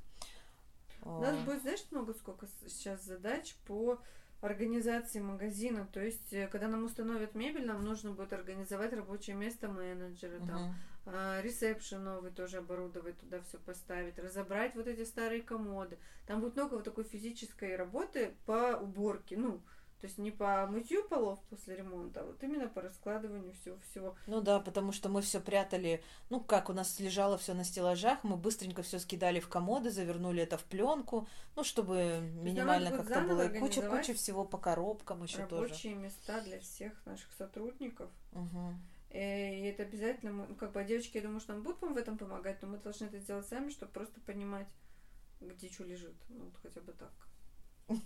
У 1.04 1.20
нас 1.20 1.38
будет, 1.46 1.62
знаешь, 1.62 1.84
много 1.92 2.14
сколько 2.14 2.48
сейчас 2.68 3.04
задач 3.04 3.56
по 3.66 4.00
организации 4.42 5.20
магазина. 5.20 5.88
То 5.94 6.02
есть, 6.04 6.34
э, 6.34 6.48
когда 6.48 6.68
нам 6.68 6.84
установят 6.84 7.36
мебель, 7.36 7.66
нам 7.66 7.84
нужно 7.84 8.12
будет 8.12 8.34
организовать 8.34 8.94
рабочее 8.94 9.36
место 9.36 9.68
менеджера, 9.70 10.40
там, 10.46 10.76
Мгм. 11.06 11.42
ресепшн 11.42 12.04
новый 12.04 12.32
тоже 12.32 12.58
оборудовать, 12.58 13.18
туда 13.20 13.42
все 13.42 13.58
поставить, 13.58 14.20
разобрать 14.20 14.76
вот 14.76 14.88
эти 14.88 15.04
старые 15.04 15.42
комоды. 15.42 15.98
Там 16.28 16.42
будет 16.42 16.56
много 16.56 16.76
вот 16.76 16.84
такой 16.84 17.04
физической 17.04 17.76
работы 17.76 18.34
по 18.46 18.78
уборке. 18.82 19.38
Ну, 19.38 19.62
то 20.02 20.08
есть 20.08 20.18
не 20.18 20.32
по 20.32 20.66
мытью 20.68 21.08
полов 21.08 21.40
после 21.50 21.76
ремонта, 21.76 22.22
а 22.22 22.26
вот 22.26 22.42
именно 22.44 22.68
по 22.68 22.82
раскладыванию 22.82 23.54
всего-всего. 23.54 24.16
Ну 24.28 24.42
да, 24.42 24.60
потому 24.60 24.92
что 24.92 25.10
мы 25.10 25.22
все 25.22 25.40
прятали, 25.40 26.04
ну 26.30 26.42
как 26.42 26.70
у 26.70 26.74
нас 26.74 27.00
лежало 27.00 27.38
все 27.38 27.54
на 27.54 27.64
стеллажах, 27.64 28.24
мы 28.24 28.36
быстренько 28.36 28.82
все 28.82 28.98
скидали 29.00 29.40
в 29.40 29.48
комоды, 29.48 29.92
завернули 29.92 30.42
это 30.42 30.58
в 30.58 30.64
пленку, 30.64 31.28
ну 31.56 31.64
чтобы 31.64 32.20
минимально 32.42 32.90
как-то 32.92 33.22
было. 33.22 33.44
И 33.46 33.48
куча-куча 33.60 33.80
организовать 33.82 34.18
всего 34.18 34.44
по 34.44 34.58
коробкам 34.58 35.24
еще 35.24 35.46
тоже. 35.46 35.64
Рабочие 35.66 35.96
места 35.96 36.42
для 36.42 36.60
всех 36.60 37.06
наших 37.06 37.32
сотрудников. 37.34 38.10
Э, 39.14 39.54
И 39.60 39.64
это 39.66 39.84
обязательно, 39.84 40.32
мы- 40.32 40.48
ну, 40.48 40.56
как 40.56 40.72
бы, 40.72 40.84
девочки, 40.86 41.18
я 41.18 41.24
думаю, 41.24 41.42
что 41.42 41.54
нам 41.54 41.64
будут 41.64 41.82
в 41.82 41.98
этом 41.98 42.18
помогать, 42.18 42.62
но 42.62 42.70
мы 42.70 42.78
должны 42.78 43.06
это 43.06 43.20
сделать 43.20 43.46
сами, 43.48 43.70
чтобы 43.70 43.92
просто 43.92 44.22
понимать, 44.22 44.70
где 45.42 45.70
что 45.70 45.84
лежит. 45.84 46.16
Ну, 46.30 46.46
вот 46.46 46.54
хотя 46.62 46.80
бы 46.82 46.94
так. 46.94 47.12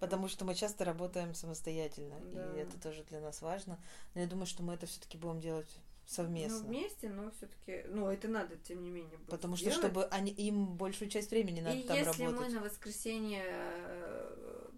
Потому 0.00 0.28
что 0.28 0.44
мы 0.44 0.54
часто 0.54 0.84
работаем 0.84 1.34
самостоятельно, 1.34 2.14
Да. 2.32 2.54
и 2.54 2.58
это 2.60 2.80
тоже 2.80 3.04
для 3.04 3.20
нас 3.20 3.42
важно. 3.42 3.78
Но 4.14 4.20
я 4.20 4.26
думаю, 4.26 4.46
что 4.46 4.62
мы 4.62 4.74
это 4.74 4.86
все-таки 4.86 5.18
будем 5.18 5.40
делать 5.40 5.70
Ну, 5.76 5.82
совместно. 6.06 6.58
вместе, 6.66 7.08
но 7.08 7.30
все-таки, 7.32 7.84
ну, 7.88 8.08
это 8.08 8.28
надо, 8.28 8.56
тем 8.56 8.82
не 8.82 8.90
менее, 8.90 9.16
будет 9.18 9.28
Потому 9.30 9.56
что 9.56 9.70
сделать. 9.70 9.78
чтобы 9.84 10.04
они, 10.06 10.30
им 10.32 10.76
большую 10.76 11.08
часть 11.10 11.30
времени 11.30 11.60
надо 11.60 11.76
И 11.76 11.82
там 11.82 11.96
если 11.96 12.24
работать. 12.24 12.48
мы 12.48 12.54
на 12.54 12.60
воскресенье 12.60 13.42
э, 13.44 14.68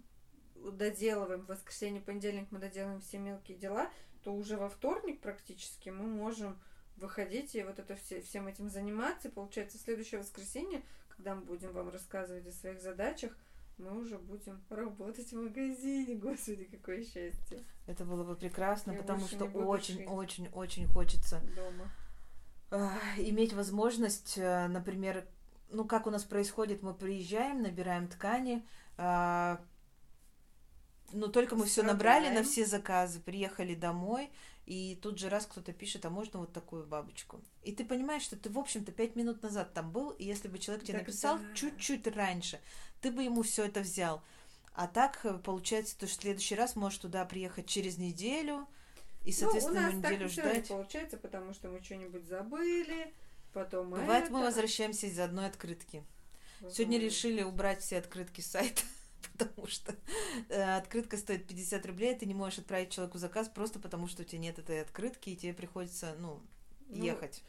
доделываем, 0.73 1.43
в 1.43 1.49
воскресенье, 1.49 2.01
понедельник 2.01 2.49
мы 2.51 2.59
доделаем 2.59 3.01
все 3.01 3.19
мелкие 3.19 3.57
дела, 3.59 3.91
то 4.23 4.33
уже 4.35 4.57
во 4.57 4.69
вторник 4.69 5.21
практически 5.21 5.91
мы 5.91 6.07
можем 6.07 6.59
выходить 6.97 7.55
и 7.55 7.63
вот 7.63 7.79
это 7.79 7.97
все, 7.97 8.21
всем 8.23 8.47
этим 8.47 8.71
заниматься. 8.71 9.29
И 9.29 9.31
получается, 9.31 9.79
следующее 9.79 10.21
воскресенье, 10.21 10.83
когда 11.09 11.35
мы 11.35 11.43
будем 11.43 11.73
вам 11.73 11.89
рассказывать 11.91 12.47
о 12.47 12.53
своих 12.53 12.81
задачах, 12.81 13.37
мы 13.79 14.01
уже 14.01 14.19
будем 14.19 14.63
работать 14.71 15.33
в 15.33 15.37
магазине. 15.43 16.15
Господи, 16.23 16.65
какое 16.65 17.03
счастье. 17.03 17.65
Это 17.87 18.05
было 18.05 18.25
бы 18.25 18.37
прекрасно, 18.37 18.93
Я 18.93 18.99
потому 18.99 19.27
что 19.27 19.45
не 19.45 19.49
буду 19.49 19.67
очень, 19.67 19.97
шить. 19.99 20.07
очень, 20.09 20.49
очень 20.53 20.87
хочется 20.87 21.41
Дома. 21.57 21.91
а, 22.71 22.99
иметь 23.19 23.53
возможность, 23.53 24.39
э, 24.39 24.69
например, 24.69 25.27
ну 25.71 25.85
как 25.85 26.07
у 26.07 26.11
нас 26.11 26.25
происходит, 26.25 26.83
мы 26.83 26.95
приезжаем, 26.95 27.63
набираем 27.63 28.09
ткани, 28.09 28.67
а, 28.97 29.61
ну 31.13 31.29
только 31.29 31.57
мы 31.57 31.67
все 31.67 31.83
набрали 31.83 32.29
на 32.35 32.43
все 32.43 32.65
заказы, 32.65 33.21
приехали 33.21 33.75
домой, 33.75 34.31
и 34.67 34.99
тут 35.03 35.19
же 35.19 35.29
раз 35.29 35.47
кто-то 35.47 35.73
пишет, 35.73 36.05
а 36.07 36.11
можно 36.11 36.41
вот 36.41 36.53
такую 36.53 36.87
бабочку. 36.87 37.41
И 37.63 37.73
ты 37.73 37.85
понимаешь, 37.85 38.23
что 38.23 38.37
ты, 38.37 38.49
в 38.51 38.59
общем-то, 38.59 38.93
пять 38.93 39.15
минут 39.17 39.43
назад 39.43 39.75
там 39.75 39.91
был, 39.91 40.11
и 40.11 40.25
если 40.25 40.49
бы 40.49 40.59
человек 40.59 40.85
тебе 40.85 40.99
Так 40.99 41.07
написал 41.07 41.39
да. 41.39 41.55
чуть-чуть 41.55 42.07
раньше, 42.09 42.61
ты 43.01 43.11
бы 43.11 43.23
ему 43.23 43.43
все 43.43 43.65
это 43.67 43.81
взял. 43.81 44.23
А 44.73 44.87
так 44.89 45.21
э, 45.25 45.39
получается, 45.39 45.99
то, 45.99 46.07
что 46.07 46.19
в 46.19 46.23
следующий 46.23 46.55
раз 46.55 46.77
можешь 46.77 46.99
туда 46.99 47.25
приехать 47.25 47.67
через 47.67 47.99
неделю, 47.99 48.67
и, 49.25 49.33
соответственно, 49.33 49.81
ну, 49.81 49.89
у 49.89 49.93
нас 49.93 50.03
так 50.03 50.13
неделю 50.13 50.29
равно 50.29 50.53
ждать. 50.53 50.69
получается, 50.69 51.17
потому 51.17 51.55
что 51.55 51.69
мы 51.69 51.81
что-нибудь 51.83 52.27
забыли, 52.27 53.15
потом 53.53 53.91
Бывает, 53.91 54.31
мы 54.31 54.39
это. 54.41 54.47
возвращаемся 54.49 55.07
из-за 55.07 55.25
одной 55.25 55.47
открытки. 55.47 56.05
Сегодня 56.73 56.99
решили 56.99 57.43
убрать 57.43 57.83
все 57.83 57.99
открытки 57.99 58.41
с 58.41 58.51
сайта, 58.51 58.83
потому 59.39 59.67
что 59.67 59.95
э, 60.49 60.77
открытка 60.77 61.17
стоит 61.17 61.47
50 61.47 61.87
рублей, 61.87 62.15
ты 62.17 62.27
не 62.27 62.35
можешь 62.35 62.59
отправить 62.61 62.91
человеку 62.91 63.19
заказ 63.19 63.49
просто 63.49 63.79
потому, 63.81 64.07
что 64.09 64.23
у 64.23 64.25
тебя 64.25 64.41
нет 64.41 64.59
этой 64.59 64.81
открытки, 64.81 65.31
и 65.31 65.37
тебе 65.37 65.55
приходится, 65.55 66.15
ну, 66.19 66.41
Ну, 66.89 67.07
ехать. 67.07 67.43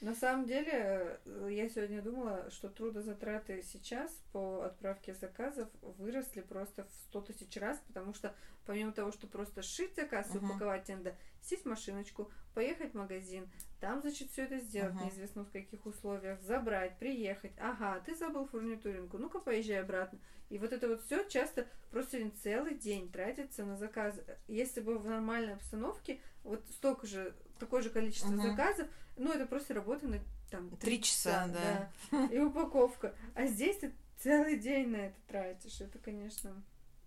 На 0.00 0.14
самом 0.14 0.46
деле, 0.46 1.20
э, 1.24 1.48
я 1.50 1.68
сегодня 1.70 2.02
думала, 2.02 2.50
что 2.50 2.68
трудозатраты 2.68 3.62
сейчас 3.62 4.12
по 4.32 4.62
отправке 4.64 5.14
заказов 5.14 5.68
выросли 5.82 6.42
просто 6.42 6.84
в 6.84 6.90
100 7.08 7.20
тысяч 7.22 7.56
раз, 7.56 7.80
потому 7.88 8.12
что 8.14 8.34
помимо 8.66 8.92
того, 8.92 9.10
что 9.12 9.26
просто 9.26 9.62
сшить 9.62 9.96
заказ 9.96 10.34
и 10.34 10.38
Мгм. 10.38 10.46
упаковать, 10.46 10.84
тебе 10.84 10.98
надо 10.98 11.16
сесть 11.40 11.64
в 11.64 11.68
машиночку, 11.68 12.30
поехать 12.54 12.92
в 12.92 12.96
магазин, 12.96 13.48
там, 13.80 14.00
значит, 14.02 14.30
все 14.30 14.44
это 14.44 14.58
сделать, 14.58 14.94
Мгм. 14.94 15.04
неизвестно 15.06 15.44
в 15.44 15.50
каких 15.50 15.86
условиях, 15.86 16.40
забрать, 16.42 16.98
приехать. 16.98 17.52
Ага, 17.58 18.00
ты 18.00 18.14
забыл 18.14 18.46
фурнитуринку, 18.46 19.18
ну-ка 19.18 19.40
поезжай 19.40 19.80
обратно. 19.80 20.18
И 20.48 20.58
вот 20.58 20.72
это 20.72 20.88
вот 20.88 21.02
все 21.04 21.24
часто 21.28 21.66
просто 21.90 22.18
целый 22.42 22.74
день 22.74 23.10
тратится 23.10 23.64
на 23.64 23.76
заказ. 23.76 24.14
Если 24.48 24.80
бы 24.80 24.98
в 24.98 25.06
нормальной 25.06 25.54
обстановке 25.54 26.20
вот 26.44 26.64
столько 26.76 27.06
же, 27.06 27.34
такое 27.58 27.82
же 27.82 27.90
количество 27.90 28.28
Мгм. 28.30 28.42
заказов, 28.50 28.88
ну 29.16 29.32
это 29.32 29.46
просто 29.46 29.74
работа 29.74 30.06
на 30.06 30.20
там 30.50 30.70
Три 30.76 31.02
часа, 31.02 31.48
да. 31.52 31.90
да, 32.12 32.26
и 32.26 32.38
упаковка. 32.38 33.14
А 33.34 33.46
здесь 33.46 33.78
ты 33.78 33.92
целый 34.18 34.56
день 34.58 34.88
на 34.90 34.96
это 34.96 35.16
тратишь. 35.26 35.80
Это, 35.80 35.98
конечно. 35.98 36.62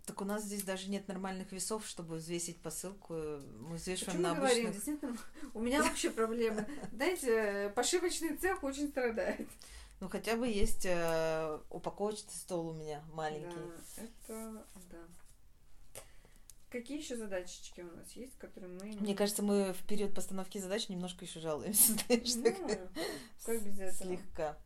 Так 0.06 0.22
у 0.22 0.26
нас 0.26 0.44
здесь 0.44 0.64
даже 0.64 0.90
нет 0.90 1.08
нормальных 1.08 1.52
весов, 1.52 1.86
чтобы 1.88 2.16
взвесить 2.16 2.60
посылку. 2.62 3.14
Мы 3.14 3.76
взвешиваем 3.76 4.18
Почему 4.18 4.24
на 4.24 4.30
мы 4.34 4.36
говорим? 4.38 4.66
обычных. 4.66 4.74
Действительно, 4.74 5.18
у 5.54 5.60
меня 5.62 5.84
вообще 5.84 6.10
проблемы. 6.10 6.66
Знаете, 6.92 7.72
пошивочный 7.76 8.36
цех 8.36 8.64
очень 8.64 8.90
страдает. 8.90 9.48
Ну, 10.00 10.08
хотя 10.10 10.36
бы 10.38 10.48
есть 10.48 10.86
э, 10.86 11.60
упаковочный 11.70 12.32
стол 12.32 12.70
у 12.70 12.74
меня 12.74 13.04
маленький. 13.12 13.56
Да, 13.98 14.04
это 14.04 14.66
да. 14.90 14.98
Какие 16.70 17.00
еще 17.00 17.18
задачечки 17.18 17.82
у 17.82 17.92
нас 17.96 18.12
есть, 18.12 18.38
которые 18.38 18.72
мы... 18.72 18.86
Мне 19.00 19.16
кажется, 19.16 19.42
мы 19.42 19.74
в 19.74 19.84
период 19.88 20.14
постановки 20.14 20.60
задач 20.60 20.88
немножко 20.88 21.26
еще 21.26 21.40
жалуемся, 21.40 21.94
знаешь, 22.08 22.34
так 22.34 22.60
Ну, 22.60 22.68
как 23.46 23.64
без 23.64 23.80
этого? 23.80 23.92
слегка. 23.92 24.58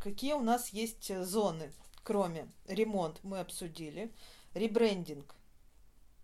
Какие 0.00 0.34
у 0.34 0.40
нас 0.40 0.68
есть 0.70 1.10
э, 1.10 1.24
зоны, 1.24 1.72
кроме 2.04 2.50
ремонт 2.66 3.20
мы 3.22 3.40
обсудили, 3.40 4.12
ребрендинг 4.54 5.34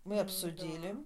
мы 0.03 0.15
Ну, 0.15 0.21
обсудили, 0.21 0.93
да. 0.93 0.99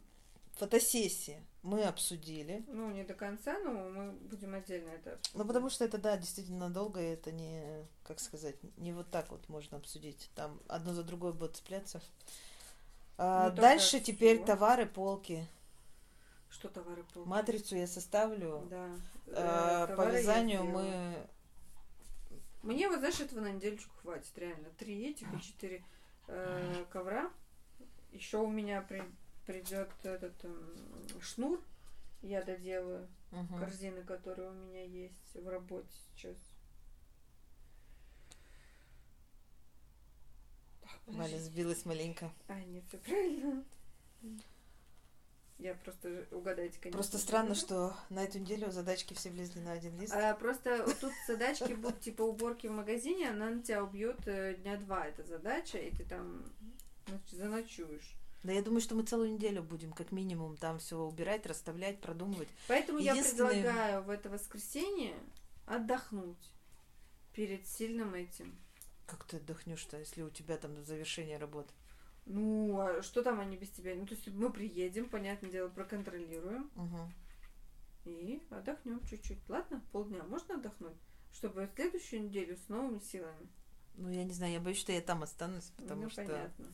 Фотосессия 0.56 1.44
мы 1.64 1.84
обсудили. 1.84 2.64
Ну, 2.68 2.90
не 2.92 3.04
до 3.04 3.14
конца, 3.14 3.58
но 3.60 3.72
мы 3.72 4.12
будем 4.12 4.54
отдельно 4.56 4.90
это 4.90 5.14
обсуждать. 5.14 5.36
Ну, 5.36 5.46
потому 5.46 5.70
что 5.70 5.86
это, 5.86 5.98
да, 5.98 6.18
действительно 6.18 6.70
долго, 6.70 7.02
и 7.02 7.14
это 7.14 7.32
не, 7.32 7.86
как 8.04 8.20
сказать, 8.20 8.56
не 8.78 8.94
вот 8.94 9.10
так 9.12 9.30
вот 9.32 9.48
можно 9.50 9.78
обсудить. 9.78 10.30
Там 10.36 10.60
одно 10.68 10.94
за 10.94 11.04
другое 11.04 11.34
будет 11.34 11.56
цепляться. 11.56 12.02
А, 13.18 13.50
Ну, 13.50 13.56
дальше 13.56 14.00
теперь 14.00 14.44
товары, 14.44 14.86
полки. 14.86 15.46
Что 16.50 16.68
товары 16.70 17.04
полки? 17.14 17.28
Матрицу 17.28 17.76
я 17.76 17.88
составлю. 17.88 18.68
Да. 18.70 18.90
А, 19.34 19.88
Э, 19.88 19.96
по 19.96 20.06
вязанию 20.10 20.64
мы... 20.64 21.28
Мне 22.64 22.90
вот, 22.90 23.00
знаешь, 23.00 23.20
этого 23.20 23.40
на 23.40 23.52
недельку 23.52 23.84
хватит, 24.02 24.38
реально. 24.38 24.70
Три 24.78 25.10
этих 25.10 25.28
и 25.34 25.42
четыре 25.42 25.84
э, 26.28 26.86
ковра. 26.92 27.32
Еще 28.12 28.38
у 28.38 28.48
меня 28.50 28.82
при- 28.82 29.04
придет 29.46 29.90
этот 30.04 30.44
эм, 30.46 31.22
шнур. 31.22 31.60
Я 32.22 32.44
доделаю 32.44 33.08
Мгм. 33.32 33.60
корзины, 33.60 34.04
которые 34.04 34.50
у 34.50 34.54
меня 34.54 34.84
есть 34.84 35.34
в 35.36 35.48
работе 35.48 35.88
сейчас. 36.16 36.36
Валя 41.08 41.38
сбилась 41.40 41.86
маленько. 41.86 42.32
А, 42.48 42.60
нет, 42.60 42.84
все 42.88 42.98
правильно. 42.98 43.64
Я 45.58 45.76
просто 45.76 46.26
угадайте, 46.32 46.80
конечно. 46.80 46.98
Просто 46.98 47.18
странно, 47.20 47.54
что 47.54 47.96
на 48.10 48.24
эту 48.24 48.40
неделю 48.40 48.72
задачки 48.72 49.14
все 49.14 49.30
влезли 49.30 49.60
на 49.60 49.74
один 49.74 50.00
лист. 50.00 50.12
А, 50.14 50.34
просто 50.36 50.86
тут 51.00 51.14
задачки 51.28 51.74
будут 51.74 52.00
типа 52.02 52.24
уборки 52.24 52.66
в 52.68 52.72
магазине, 52.72 53.30
она 53.30 53.52
на 53.52 53.62
тебя 53.62 53.84
убьет 53.84 54.28
э, 54.28 54.56
дня 54.56 54.78
два, 54.78 55.06
эта 55.06 55.24
задача, 55.24 55.78
и 55.78 55.92
ты 55.96 56.04
там 56.06 56.44
нач- 57.08 57.36
заночуешь. 57.36 58.16
Да 58.44 58.52
я 58.52 58.62
думаю, 58.64 58.82
что 58.82 58.96
мы 58.96 59.04
целую 59.04 59.32
неделю 59.34 59.62
будем 59.62 59.94
как 59.94 60.12
минимум 60.12 60.58
там 60.58 60.80
все 60.80 60.98
убирать, 60.98 61.46
расставлять, 61.46 62.02
продумывать. 62.02 62.50
Поэтому 62.68 62.98
я 63.00 63.12
Единственное- 63.14 63.52
предлагаю 63.52 64.04
в 64.04 64.10
это 64.10 64.30
воскресенье 64.30 65.14
отдохнуть 65.68 66.52
перед 67.34 67.68
сильным 67.68 68.16
этим. 68.16 68.58
Как 69.06 69.26
ты 69.26 69.38
отдохнешь-то, 69.38 69.98
если 70.00 70.24
у 70.24 70.30
тебя 70.30 70.58
там 70.58 70.84
завершение 70.84 71.38
работы? 71.38 71.72
Ну, 72.26 72.80
а 72.80 73.02
что 73.04 73.22
там 73.22 73.40
они 73.40 73.58
без 73.58 73.70
тебя? 73.70 73.94
Ну, 73.96 74.06
то 74.06 74.14
есть 74.16 74.28
мы 74.28 74.52
приедем, 74.52 75.10
понятное 75.10 75.52
дело, 75.52 75.70
проконтролируем 75.70 76.70
Мгм. 76.76 77.14
и 78.06 78.42
отдохнем 78.50 79.06
чуть-чуть. 79.06 79.40
Ладно? 79.50 79.84
Полдня 79.92 80.24
можно 80.24 80.56
отдохнуть? 80.56 80.98
Чтобы 81.34 81.70
следующую 81.76 82.24
неделю 82.24 82.58
с 82.58 82.70
новыми 82.70 83.00
силами. 83.00 83.48
Ну, 83.96 84.10
я 84.10 84.24
не 84.24 84.34
знаю, 84.34 84.54
я 84.54 84.60
боюсь, 84.60 84.80
что 84.80 84.92
я 84.92 85.02
там 85.02 85.24
останусь, 85.24 85.72
потому 85.78 86.04
ну, 86.04 86.10
что... 86.10 86.24
понятно. 86.24 86.66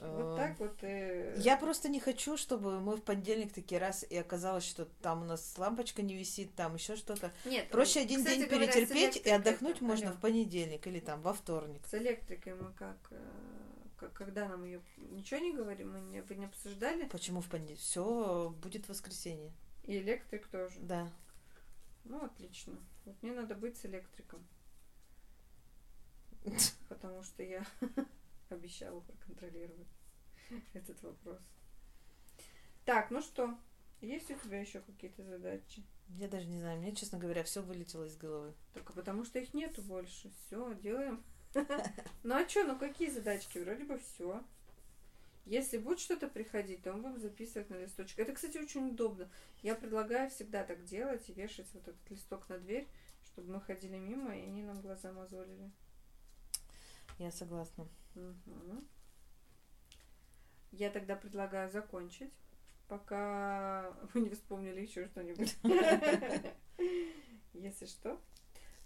Э, 0.00 0.10
Вот 0.22 0.36
так 0.36 0.48
так 0.50 0.58
вот... 0.60 0.78
э, 0.82 1.34
Я 1.38 1.56
просто 1.56 1.88
не 1.88 2.00
хочу, 2.00 2.36
чтобы 2.36 2.80
мы 2.80 2.96
в 2.96 3.02
понедельник 3.02 3.52
такие 3.52 3.80
раз 3.80 4.04
и 4.08 4.16
оказалось, 4.16 4.64
что 4.64 4.86
там 5.02 5.22
у 5.22 5.24
нас 5.24 5.56
лампочка 5.58 6.02
не 6.02 6.14
висит, 6.16 6.54
там 6.54 6.74
еще 6.74 6.96
что-то. 6.96 7.32
Нет, 7.44 7.68
Проще 7.70 8.00
один 8.00 8.20
кстати 8.20 8.38
день 8.40 8.48
говоря, 8.48 8.66
перетерпеть 8.66 9.16
и 9.24 9.30
отдохнуть 9.30 9.76
это- 9.76 9.84
можно 9.84 10.08
алло. 10.08 10.16
в 10.16 10.20
понедельник 10.20 10.86
или 10.86 11.00
там 11.00 11.20
во 11.22 11.32
вторник. 11.34 11.82
С 11.86 11.94
электрикой 11.94 12.54
мы 12.54 12.72
как... 12.72 12.96
э, 13.10 14.08
Когда 14.14 14.48
нам 14.48 14.64
ее... 14.64 14.80
Ничего 14.96 15.40
не 15.40 15.52
говорим? 15.52 15.92
Мы 15.92 16.00
не, 16.00 16.22
не 16.36 16.44
обсуждали? 16.46 17.04
Почему 17.08 17.40
в 17.40 17.48
понедельник? 17.48 17.80
Все 17.80 18.54
будет 18.62 18.86
в 18.86 18.88
воскресенье. 18.88 19.52
И 19.84 19.98
электрик 19.98 20.46
тоже. 20.48 20.74
Да. 20.80 21.08
Ну, 22.04 22.24
отлично. 22.24 22.74
Вот 23.04 23.14
мне 23.22 23.32
надо 23.32 23.54
быть 23.54 23.76
с 23.76 23.84
электриком. 23.86 24.44
Потому 26.88 27.22
что 27.22 27.42
я 27.42 27.64
обещала 28.52 29.00
проконтролировать 29.00 29.88
этот 30.74 31.02
вопрос. 31.02 31.40
Так, 32.84 33.10
ну 33.10 33.20
что? 33.20 33.58
Есть 34.00 34.30
у 34.30 34.34
тебя 34.34 34.60
еще 34.60 34.80
какие-то 34.80 35.22
задачи? 35.24 35.84
Я 36.18 36.28
даже 36.28 36.46
не 36.46 36.58
знаю, 36.58 36.80
мне, 36.80 36.94
честно 36.94 37.18
говоря, 37.18 37.44
все 37.44 37.62
вылетело 37.62 38.04
из 38.04 38.16
головы. 38.16 38.54
Только 38.72 38.92
потому 38.92 39.24
что 39.24 39.38
их 39.38 39.54
нету 39.54 39.82
больше. 39.82 40.30
Все, 40.46 40.74
делаем. 40.74 41.22
Ну 42.22 42.34
а 42.34 42.48
что, 42.48 42.64
ну 42.64 42.78
какие 42.78 43.10
задачки? 43.10 43.58
Вроде 43.58 43.84
бы 43.84 43.98
все. 43.98 44.42
Если 45.46 45.78
будет 45.78 46.00
что-то 46.00 46.28
приходить, 46.28 46.82
то 46.82 46.92
мы 46.92 47.02
будем 47.02 47.20
записывать 47.20 47.70
на 47.70 47.76
листочек. 47.76 48.18
Это, 48.18 48.32
кстати, 48.32 48.58
очень 48.58 48.90
удобно. 48.90 49.28
Я 49.62 49.74
предлагаю 49.74 50.30
всегда 50.30 50.64
так 50.64 50.84
делать 50.84 51.28
и 51.28 51.32
вешать 51.32 51.66
вот 51.72 51.88
этот 51.88 52.10
листок 52.10 52.48
на 52.48 52.58
дверь, 52.58 52.86
чтобы 53.24 53.54
мы 53.54 53.60
ходили 53.60 53.96
мимо, 53.96 54.36
и 54.36 54.42
они 54.42 54.62
нам 54.62 54.80
глаза 54.80 55.12
мозолили. 55.12 55.70
Я 57.20 57.30
согласна. 57.30 57.86
Мгм. 58.14 58.88
Я 60.72 60.88
тогда 60.88 61.16
предлагаю 61.16 61.70
закончить, 61.70 62.32
пока 62.88 63.94
вы 64.14 64.22
не 64.22 64.30
вспомнили 64.30 64.80
еще 64.80 65.06
что-нибудь. 65.06 65.54
Если 67.52 67.84
что. 67.84 68.18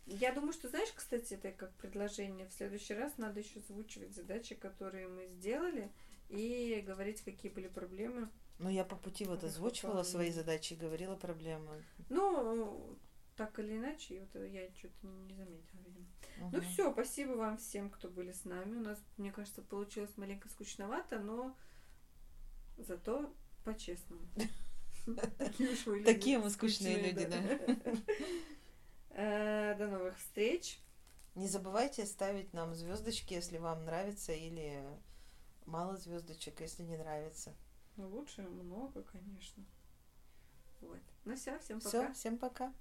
Я 0.07 0.33
думаю, 0.33 0.53
что, 0.53 0.69
знаешь, 0.69 0.91
кстати, 0.93 1.35
это 1.35 1.53
как 1.53 1.73
предложение. 1.75 2.49
В 2.49 2.53
следующий 2.53 2.95
раз 2.95 3.17
надо 3.19 3.39
еще 3.39 3.61
озвучивать 3.61 4.17
задачи, 4.17 4.57
которые 4.57 5.07
мы 5.07 5.29
сделали, 5.29 5.93
и 6.29 6.83
говорить, 6.85 7.23
какие 7.23 7.53
были 7.53 7.69
проблемы. 7.69 8.29
Ну, 8.59 8.69
я 8.69 8.85
по 8.85 8.97
пути 8.97 9.27
вот 9.27 9.45
озвучивала 9.45 10.03
свои 10.03 10.33
задачи 10.33 10.73
и 10.73 10.77
говорила 10.77 11.15
проблемы. 11.15 11.85
Ну, 12.09 12.99
так 13.37 13.59
или 13.59 13.77
иначе, 13.77 14.21
вот 14.21 14.43
я 14.45 14.69
что-то 14.75 15.07
не 15.07 15.35
заметила, 15.35 15.81
видимо. 15.85 16.07
Ну 16.53 16.59
Мгм. 16.59 16.61
все, 16.63 16.93
спасибо 16.93 17.33
вам 17.33 17.57
всем, 17.59 17.91
кто 17.91 18.09
были 18.09 18.33
с 18.33 18.45
нами. 18.45 18.77
У 18.77 18.81
нас, 18.81 18.99
мне 19.17 19.33
кажется, 19.33 19.63
получилось 19.63 20.17
маленько 20.17 20.49
скучновато, 20.49 21.19
но 21.19 21.57
зато 22.79 23.33
по-честному. 23.65 24.23
Такие 26.05 26.39
мы 26.39 26.51
скучные 26.51 27.13
люди, 27.13 27.29
Э, 29.11 29.77
До 29.79 29.87
новых 29.87 30.19
встреч. 30.19 30.81
Не 31.37 31.47
забывайте 31.49 32.05
ставить 32.07 32.53
нам 32.53 32.75
звездочки, 32.75 33.35
если 33.35 33.59
вам 33.59 33.85
нравится, 33.85 34.33
или 34.33 34.83
мало 35.67 35.97
звездочек, 35.97 36.61
если 36.61 36.83
не 36.85 36.97
нравится. 36.97 37.55
Ну, 37.97 38.09
лучше 38.09 38.43
много, 38.43 39.03
конечно. 39.03 39.65
Вот. 40.81 40.99
Ну 41.25 41.37
все, 41.37 41.59
всем 41.61 41.81
Все, 41.81 42.03
пока. 42.03 42.13
всем 42.13 42.39
пока. 42.39 42.75